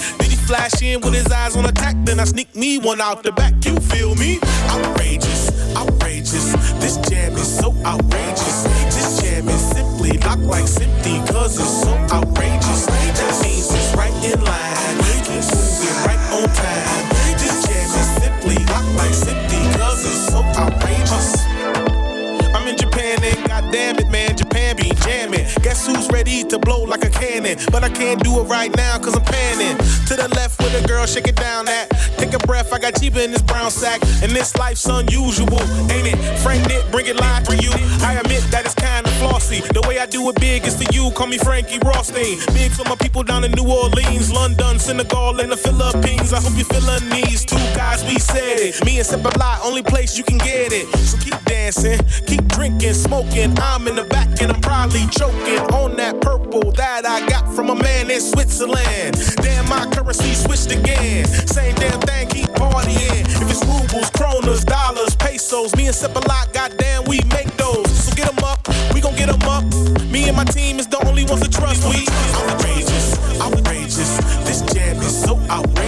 Flash 0.51 0.82
in 0.82 1.01
with 1.01 1.14
his 1.14 1.30
eyes 1.30 1.55
on 1.57 1.64
attack? 1.64 1.94
Then 2.05 2.18
I 2.18 2.24
sneak 2.24 2.57
me 2.57 2.78
one 2.78 3.01
out 3.01 3.22
the 3.22 3.30
back. 3.30 3.55
You 3.64 3.76
feel 3.92 4.16
me? 4.16 4.40
outrageous, 4.74 5.42
outrageous. 5.76 6.46
This 6.82 6.96
jam 7.09 7.34
is 7.34 7.59
so 7.59 7.72
outrageous. 7.84 8.64
This 8.94 9.22
jam 9.22 9.48
is 9.48 9.62
simply 9.70 10.18
locked 10.18 10.42
like 10.42 10.66
simply 10.66 11.18
cause 11.32 11.57
it's 11.57 11.82
so 11.82 11.92
outrageous. 12.16 12.86
That 12.86 13.40
means 13.44 13.72
it's 13.72 13.94
right 13.94 14.24
in 14.24 14.44
line. 14.44 14.70
Who's 25.87 26.09
ready 26.11 26.45
to 26.45 26.59
blow 26.59 26.83
like 26.85 27.05
a 27.05 27.11
cannon? 27.11 27.57
But 27.72 27.85
I 27.85 27.89
can't 27.89 28.22
do 28.22 28.39
it 28.41 28.45
right 28.45 28.74
now 28.76 28.99
cause 28.99 29.16
I'm 29.16 29.24
panning. 29.24 29.78
To 30.09 30.14
the 30.14 30.28
left 30.37 30.59
with 30.59 30.74
a 30.74 30.87
girl, 30.87 31.07
shake 31.07 31.26
it 31.26 31.37
down 31.37 31.64
that. 31.66 31.89
Take 32.18 32.35
a 32.35 32.39
breath, 32.39 32.72
I 32.72 32.78
got 32.78 33.01
cheaper 33.01 33.20
in 33.20 33.31
this 33.31 33.41
brown 33.41 33.70
sack. 33.70 34.03
And 34.22 34.33
this 34.33 34.55
life's 34.57 34.85
unusual, 34.87 35.62
ain't 35.91 36.07
it? 36.12 36.18
Frank 36.41 36.68
Nick, 36.68 36.85
bring 36.93 37.07
it 37.07 37.16
live 37.16 37.47
for 37.47 37.55
you. 37.55 37.70
I 38.03 38.20
admit 38.22 38.45
that 38.51 38.66
it's 38.66 38.74
kinda 38.74 39.09
flossy. 39.20 39.61
The 39.72 39.81
way 39.89 39.99
I 39.99 40.07
do 40.07 40.28
it 40.28 40.39
big 40.39 40.66
is 40.66 40.76
for 40.76 40.93
you, 40.93 41.11
call 41.12 41.28
me 41.28 41.39
Frankie 41.39 41.78
Rothstein. 41.78 42.39
Big 42.53 42.72
for 42.72 42.85
my 42.85 42.97
people 42.97 43.22
down 43.22 43.45
in 43.45 43.53
New 43.53 43.64
Orleans, 43.64 44.31
London, 44.31 44.78
Senegal, 44.78 45.41
and 45.41 45.51
the 45.51 45.57
Philippines. 45.57 46.33
I 46.33 46.41
hope 46.41 46.57
you're 46.57 46.66
feeling 46.66 47.09
these 47.09 47.45
two 47.45 47.64
guys, 47.74 48.05
we 48.05 48.18
said 48.18 48.59
it. 48.59 48.85
Me 48.85 48.99
and 48.99 49.09
Seppalot, 49.09 49.64
only 49.64 49.83
place 49.83 50.18
you 50.18 50.24
can 50.24 50.39
get 50.39 50.72
it. 50.72 50.87
So 50.99 51.16
keep 51.18 51.43
dancing, 51.47 52.01
keep 52.26 52.47
drinking, 52.49 52.95
smoking. 52.95 53.57
I'm 53.59 53.89
in 53.89 53.97
the 53.97 54.05
back 54.05 54.28
and 54.43 54.53
I'm 54.53 54.61
probably 54.61 55.07
choking 55.07 55.70
on 55.73 55.97
that 55.97 56.21
purple 56.21 56.73
that 56.73 57.07
I 57.07 57.27
got 57.29 57.47
from 57.55 57.71
a 57.71 57.75
man 57.75 58.11
in 58.11 58.21
Switzerland. 58.21 59.16
Damn, 59.37 59.68
my 59.68 59.87
currency 59.93 60.35
switched 60.35 60.71
again. 60.71 61.27
Same 61.47 61.75
damn 61.77 62.01
thing, 62.01 62.29
keep 62.29 62.49
partying. 62.51 63.25
If 63.27 63.51
it's 63.51 63.64
rubles, 63.64 64.11
kronas, 64.11 64.64
dollars, 64.64 65.14
pesos, 65.16 65.75
me 65.77 65.87
and 65.87 65.95
Seppalot, 65.95 66.53
goddamn, 66.53 67.05
we 67.05 67.21
make 67.33 67.55
those. 67.57 67.91
So 68.05 68.14
get 68.14 68.29
'em 68.29 68.45
up, 68.45 68.61
we 68.95 69.01
gon' 69.01 69.16
get 69.16 69.29
'em 69.29 69.43
up. 69.49 69.64
Me 70.11 70.29
and 70.29 70.37
my 70.37 70.45
team 70.45 70.79
is 70.79 70.87
the 70.87 70.99
only 71.07 71.25
ones 71.25 71.41
that 71.41 71.53
trust. 71.53 71.85
We 71.85 72.07
outrageous, 72.35 73.18
outrageous. 73.41 74.16
This 74.47 74.61
jam 74.73 74.97
is 74.99 75.14
so 75.25 75.39
outrageous. 75.51 75.80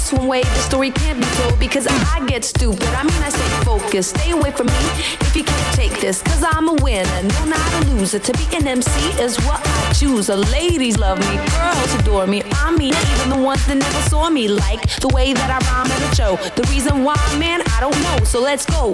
Just 0.00 0.12
one 0.14 0.28
way 0.28 0.42
the 0.42 0.54
story 0.54 0.90
can't 0.90 1.18
be 1.18 1.26
told 1.36 1.58
because 1.58 1.86
I 1.86 2.24
get 2.26 2.44
stupid. 2.44 2.88
I 3.00 3.02
mean, 3.02 3.22
I 3.22 3.28
stay 3.28 3.64
focused. 3.64 4.16
Stay 4.16 4.30
away 4.30 4.50
from 4.50 4.66
me 4.66 4.80
if 5.20 5.36
you 5.36 5.44
can't 5.44 5.74
take 5.74 6.00
this. 6.00 6.22
Cause 6.22 6.42
I'm 6.42 6.68
a 6.68 6.74
winner, 6.74 7.22
no, 7.22 7.44
not 7.44 7.72
a 7.74 7.90
loser. 7.90 8.18
To 8.18 8.32
be 8.32 8.56
an 8.56 8.66
MC 8.66 8.90
is 9.20 9.36
what 9.46 9.60
I 9.62 9.92
choose. 9.92 10.28
The 10.28 10.36
ladies 10.36 10.96
love 10.98 11.18
me, 11.18 11.36
girls 11.50 11.94
adore 12.00 12.26
me. 12.26 12.42
I 12.52 12.70
mean, 12.76 12.94
even 12.94 13.30
the 13.30 13.42
ones 13.42 13.66
that 13.66 13.76
never 13.76 14.02
saw 14.08 14.30
me 14.30 14.48
like 14.48 14.82
the 15.00 15.08
way 15.08 15.32
that 15.32 15.50
I 15.50 15.58
rhyme 15.68 15.90
at 15.90 16.12
a 16.12 16.16
show. 16.16 16.36
The 16.56 16.66
reason 16.70 17.04
why, 17.04 17.20
man, 17.38 17.60
I 17.76 17.80
don't 17.80 18.00
know. 18.02 18.24
So 18.24 18.40
let's 18.40 18.64
go. 18.64 18.92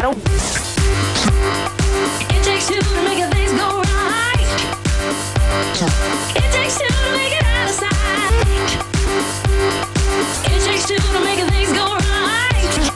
It 2.34 2.42
takes 2.42 2.66
two 2.68 2.80
to 2.80 3.02
make 3.04 3.22
things 3.32 3.52
go 3.52 3.82
right. 3.82 4.48
It 6.36 6.52
takes 6.52 6.78
two 6.78 6.88
to 6.88 7.12
make 7.12 7.35
takes 10.86 11.04
two 11.04 11.12
to 11.12 11.24
make 11.24 11.38
things 11.50 11.72
go 11.72 11.84
right. 11.84 12.90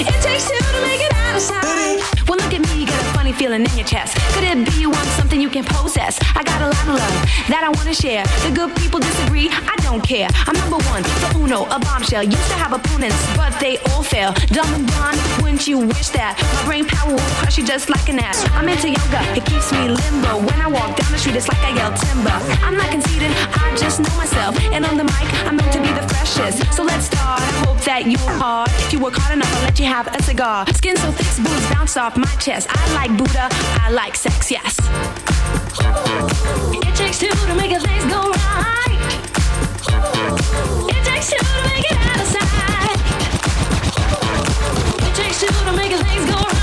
It 0.00 0.22
takes 0.22 0.48
two 0.48 0.56
to 0.56 0.80
make 0.82 1.00
it 1.00 1.12
out 1.14 1.36
of 1.36 1.42
sight 1.42 1.89
a 3.40 3.48
things 3.48 3.72
go 3.72 3.98
right. 4.00 4.58
it 4.58 4.68
be 4.68 4.80
you 4.80 4.90
want 4.90 5.06
something 5.16 5.40
you 5.40 5.48
can 5.48 5.64
possess? 5.64 6.20
I 6.36 6.42
got 6.44 6.60
a 6.60 6.68
lot 6.68 6.82
of 6.88 6.94
love 7.00 7.16
that 7.48 7.64
I 7.64 7.70
wanna 7.72 7.94
share. 7.94 8.24
The 8.44 8.52
good 8.52 8.76
people 8.76 9.00
disagree, 9.00 9.48
I 9.48 9.76
don't 9.80 10.02
care. 10.04 10.28
I'm 10.46 10.56
number 10.60 10.76
one, 10.92 11.02
the 11.02 11.40
uno, 11.40 11.64
a 11.72 11.78
bombshell. 11.80 12.22
Used 12.22 12.50
to 12.52 12.58
have 12.60 12.72
opponents, 12.72 13.16
but 13.36 13.58
they 13.58 13.78
all 13.90 14.02
fail. 14.02 14.32
Dumb 14.52 14.68
and 14.74 14.86
blonde, 14.86 15.20
wouldn't 15.40 15.66
you 15.66 15.78
wish 15.78 16.10
that? 16.10 16.36
My 16.36 16.62
brain 16.68 16.84
power 16.84 17.12
will 17.12 17.32
crush 17.40 17.56
you 17.56 17.64
just 17.64 17.88
like 17.88 18.08
an 18.08 18.18
ass. 18.18 18.44
I'm 18.52 18.68
into 18.68 18.90
yoga, 18.92 19.20
it 19.32 19.44
keeps 19.46 19.72
me 19.72 19.88
limbo. 19.88 20.44
When 20.44 20.60
I 20.60 20.68
walk 20.68 21.00
down 21.00 21.10
the 21.10 21.18
street, 21.18 21.36
it's 21.36 21.48
like 21.48 21.64
I 21.64 21.72
yell 21.72 21.92
timber. 21.96 22.36
I'm 22.60 22.76
not 22.76 22.90
conceited, 22.90 23.32
I 23.56 23.74
just 23.76 24.00
know 24.00 24.14
myself. 24.20 24.60
And 24.68 24.84
on 24.84 24.96
the 24.98 25.04
mic, 25.04 25.28
I'm 25.48 25.56
meant 25.56 25.72
to 25.72 25.80
be 25.80 25.88
the 25.96 26.04
freshest. 26.12 26.60
So 26.76 26.84
let's 26.84 27.06
start. 27.06 27.40
I 27.40 27.52
hope 27.64 27.80
that 27.88 28.04
you 28.04 28.20
are. 28.44 28.68
If 28.84 28.92
you 28.92 29.00
work 29.00 29.14
hard 29.16 29.32
enough, 29.32 29.48
I'll 29.56 29.64
let 29.64 29.78
you 29.80 29.86
have 29.86 30.06
a 30.12 30.22
cigar. 30.22 30.66
Skin 30.74 30.96
so 30.96 31.10
thick, 31.12 31.30
boobs 31.44 31.66
bounce 31.72 31.96
off 31.96 32.16
my 32.16 32.34
chest. 32.36 32.68
I 32.70 32.82
like 32.94 33.10
Buddha, 33.30 33.48
I 33.80 33.90
like 33.92 34.16
sex, 34.16 34.50
yes. 34.50 34.76
It 36.74 36.94
takes 36.96 37.18
two 37.20 37.28
to 37.28 37.54
make 37.54 37.70
a 37.70 37.78
things 37.78 38.04
go 38.06 38.28
right. 38.28 38.98
It 40.90 41.04
takes 41.04 41.30
two 41.30 41.38
to 41.38 41.62
make 41.68 41.84
it 41.92 41.96
out 41.96 42.20
of 42.20 42.26
sight. 42.26 42.98
It 45.06 45.14
takes 45.14 45.40
two 45.40 45.46
to 45.46 45.72
make 45.76 45.92
a 45.92 45.98
things 46.02 46.24
go 46.28 46.38
right. 46.38 46.59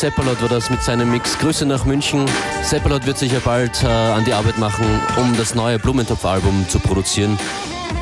Seppalot 0.00 0.40
war 0.40 0.48
das 0.48 0.70
mit 0.70 0.82
seinem 0.82 1.10
Mix. 1.10 1.38
Grüße 1.38 1.66
nach 1.66 1.84
München. 1.84 2.24
Seppalot 2.62 3.04
wird 3.04 3.18
sich 3.18 3.32
ja 3.32 3.38
bald 3.44 3.82
äh, 3.82 3.86
an 3.86 4.24
die 4.24 4.32
Arbeit 4.32 4.56
machen, 4.56 4.86
um 5.18 5.36
das 5.36 5.54
neue 5.54 5.78
Blumentopf-Album 5.78 6.64
zu 6.70 6.78
produzieren. 6.78 7.38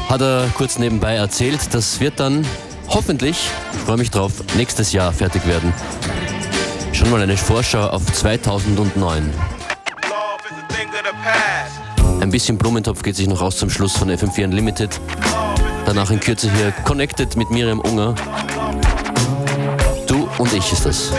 Hat 0.09 0.21
er 0.21 0.49
kurz 0.55 0.79
nebenbei 0.79 1.17
erzählt. 1.17 1.59
Das 1.75 1.99
wird 1.99 2.21
dann 2.21 2.47
hoffentlich, 2.87 3.51
ich 3.73 3.81
freue 3.81 3.97
mich 3.97 4.13
drauf, 4.13 4.31
nächstes 4.57 4.93
Jahr 4.93 5.13
fertig 5.13 5.45
werden. 5.45 5.75
Schon 6.93 7.11
mal 7.11 7.21
eine 7.21 7.37
Vorschau 7.37 7.89
auf 7.89 8.07
2009. 8.13 9.35
Ein 12.21 12.31
bisschen 12.31 12.59
Blumentopf 12.59 13.03
geht 13.03 13.17
sich 13.17 13.27
noch 13.27 13.43
aus 13.43 13.57
zum 13.57 13.71
Schluss 13.71 13.97
von 13.97 14.09
FM4 14.09 14.45
Unlimited. 14.45 15.01
Danach 15.85 16.13
in 16.13 16.21
Kürze 16.21 16.49
hier 16.49 16.71
Connected 16.85 17.35
mit 17.35 17.51
Miriam 17.51 17.81
Unger. 17.81 18.15
Und 20.39 20.53
ich 20.53 20.73
ist 20.73 20.87
das. 20.87 21.11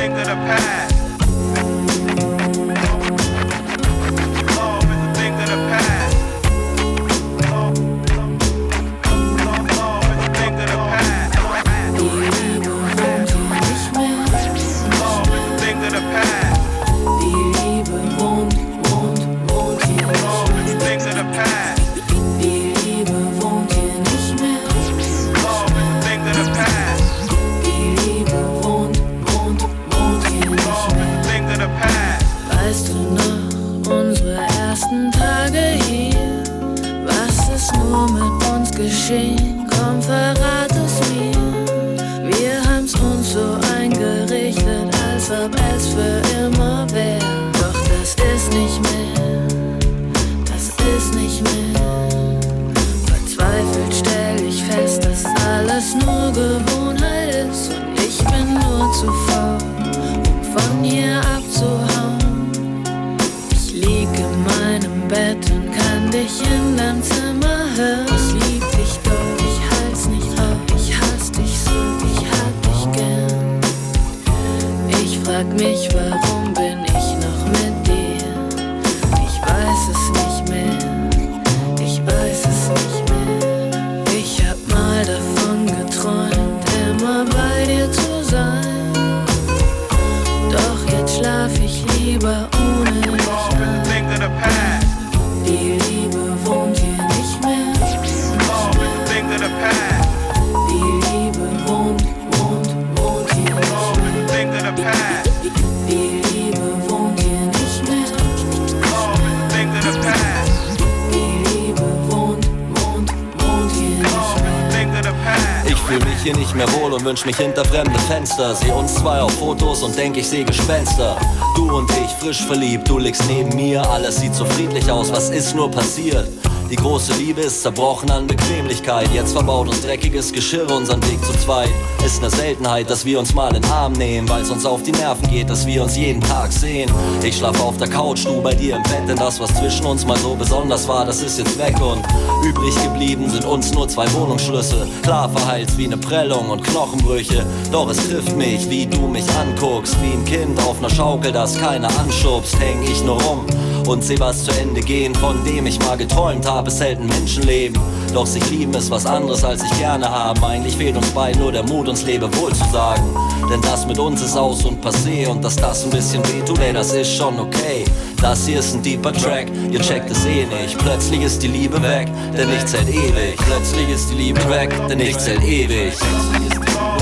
Und 117.00 117.06
wünsch 117.06 117.26
mich 117.26 117.38
hinter 117.38 117.64
fremde 117.66 117.98
Fenster. 118.00 118.56
Seh 118.56 118.72
uns 118.72 118.96
zwei 118.96 119.22
auf 119.22 119.32
Fotos 119.34 119.84
und 119.84 119.98
denk, 119.98 120.18
ich 120.18 120.28
seh 120.28 120.44
Gespenster. 120.44 121.18
Du 121.56 121.78
und 121.78 121.90
ich, 121.92 122.12
frisch 122.20 122.42
verliebt, 122.42 122.90
du 122.90 122.98
liegst 122.98 123.24
neben 123.28 123.56
mir. 123.56 123.88
Alles 123.90 124.20
sieht 124.20 124.34
so 124.34 124.46
friedlich 124.46 124.90
aus, 124.92 125.12
was 125.12 125.30
ist 125.30 125.56
nur 125.56 125.70
passiert? 125.70 126.28
Die 126.70 126.76
große 126.76 127.14
Liebe 127.14 127.42
ist 127.42 127.64
zerbrochen 127.64 128.12
an 128.12 128.28
Bequemlichkeit. 128.28 129.10
Jetzt 129.12 129.32
verbaut 129.34 129.68
uns 129.68 129.82
dreckiges 129.82 130.32
Geschirr 130.32 130.70
unseren 130.70 131.02
Weg 131.10 131.24
zu 131.26 131.34
zweit. 131.40 131.72
Ist 132.06 132.22
ne 132.22 132.30
Seltenheit, 132.30 132.88
dass 132.92 133.06
wir 133.06 133.18
uns 133.18 133.34
mal 133.34 133.48
in 133.48 133.62
den 133.62 133.72
Arm 133.72 133.94
nehmen, 133.94 134.30
weil's 134.30 134.52
uns 134.52 134.68
auf 134.68 134.84
die 134.84 134.92
Nerven 134.92 135.28
geht, 135.32 135.50
dass 135.50 135.66
wir 135.66 135.82
uns 135.82 135.98
jeden 135.98 136.22
Tag 136.22 136.52
sehen. 136.52 136.92
Ich 137.24 137.38
schlaf 137.38 137.60
auf 137.60 137.78
der 137.78 137.88
Couch, 137.88 138.24
du 138.24 138.40
bei 138.42 138.54
dir 138.54 138.76
im 138.76 138.84
Bett, 138.84 139.08
denn 139.08 139.16
das, 139.16 139.40
was 139.40 139.52
zwischen 139.56 139.86
uns 139.88 140.06
mal 140.06 140.18
so 140.18 140.36
besonders 140.36 140.88
war, 140.88 141.06
das 141.06 141.24
ist 141.24 141.40
jetzt 141.40 141.58
weg 141.58 141.76
und 141.82 142.04
übrig 142.48 142.76
geblieben 142.84 143.28
sind 143.32 143.46
uns 143.46 143.74
nur 143.74 143.88
zwei 143.88 144.12
Wohnungsschlüssel. 144.14 144.88
Klar 145.02 145.28
verheilt's 145.30 145.76
wie 145.76 145.88
ne 145.88 145.98
Prellung 145.98 146.52
und 146.52 146.64
Knochenbrüche, 146.64 147.48
doch 147.72 147.90
es 147.90 147.98
trifft 147.98 148.36
mich, 148.38 148.70
wie 148.70 148.86
du 148.86 149.08
mich 149.08 149.26
anguckst, 149.32 149.96
wie 150.04 150.14
ein 150.14 150.26
Kind 150.26 150.60
auf 150.68 150.80
ner 150.82 150.90
Schaukel, 150.92 151.32
das 151.32 151.58
keiner 151.58 151.90
anschubst, 152.00 152.60
häng 152.60 152.84
ich 152.84 153.04
nur 153.04 153.20
rum 153.24 153.48
und 153.90 154.04
seh 154.04 154.20
was 154.20 154.44
zu 154.44 154.52
Ende 154.52 154.82
gehen, 154.82 155.16
von 155.16 155.44
dem 155.44 155.66
ich 155.66 155.80
mal 155.80 155.98
geträumt 155.98 156.48
habe, 156.48 156.68
es 156.68 156.80
hält 156.80 157.00
ein 157.00 157.08
Menschenleben. 157.08 157.82
Doch 158.14 158.26
sich 158.26 158.48
lieben 158.50 158.74
ist 158.74 158.92
was 158.92 159.06
anderes, 159.06 159.44
als 159.44 159.64
ich 159.64 159.80
gerne 159.80 160.10
haben. 160.10 160.44
Eigentlich 160.44 160.76
fehlt 160.76 160.96
uns 160.96 161.10
beiden 161.10 161.42
nur 161.42 161.52
der 161.52 161.64
Mut, 161.64 161.88
uns 161.88 162.04
Lebewohl 162.04 162.54
zu 162.54 162.64
sagen. 162.72 163.04
Denn 163.52 163.62
das 163.62 163.88
mit 163.88 163.98
uns 163.98 164.22
ist 164.22 164.38
aus 164.38 164.64
und 164.66 164.84
passé 164.84 165.28
und 165.28 165.44
dass 165.44 165.56
das 165.56 165.84
ein 165.84 165.90
bisschen 165.90 166.24
wehtut, 166.28 166.60
ey, 166.60 166.72
das 166.72 166.94
ist 166.94 167.16
schon 167.16 167.40
okay. 167.40 167.84
Das 168.22 168.46
hier 168.46 168.60
ist 168.60 168.76
ein 168.76 168.84
deeper 168.84 169.14
Track, 169.14 169.48
ihr 169.72 169.80
checkt 169.80 170.12
es 170.12 170.26
eh 170.26 170.46
nicht. 170.46 170.78
Plötzlich 170.78 171.22
ist 171.22 171.42
die 171.42 171.48
Liebe 171.48 171.82
weg, 171.82 172.08
denn 172.38 172.50
nichts 172.50 172.74
hält 172.74 172.90
ewig. 172.90 173.38
Plötzlich 173.38 173.90
ist 173.90 174.12
die 174.12 174.16
Liebe 174.16 174.50
weg, 174.50 174.72
denn 174.88 175.00
nichts 175.00 175.28
hält 175.28 175.44
ewig. 175.44 175.94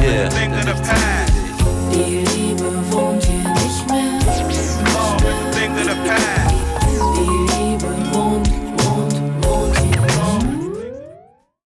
Yeah. 0.02 1.37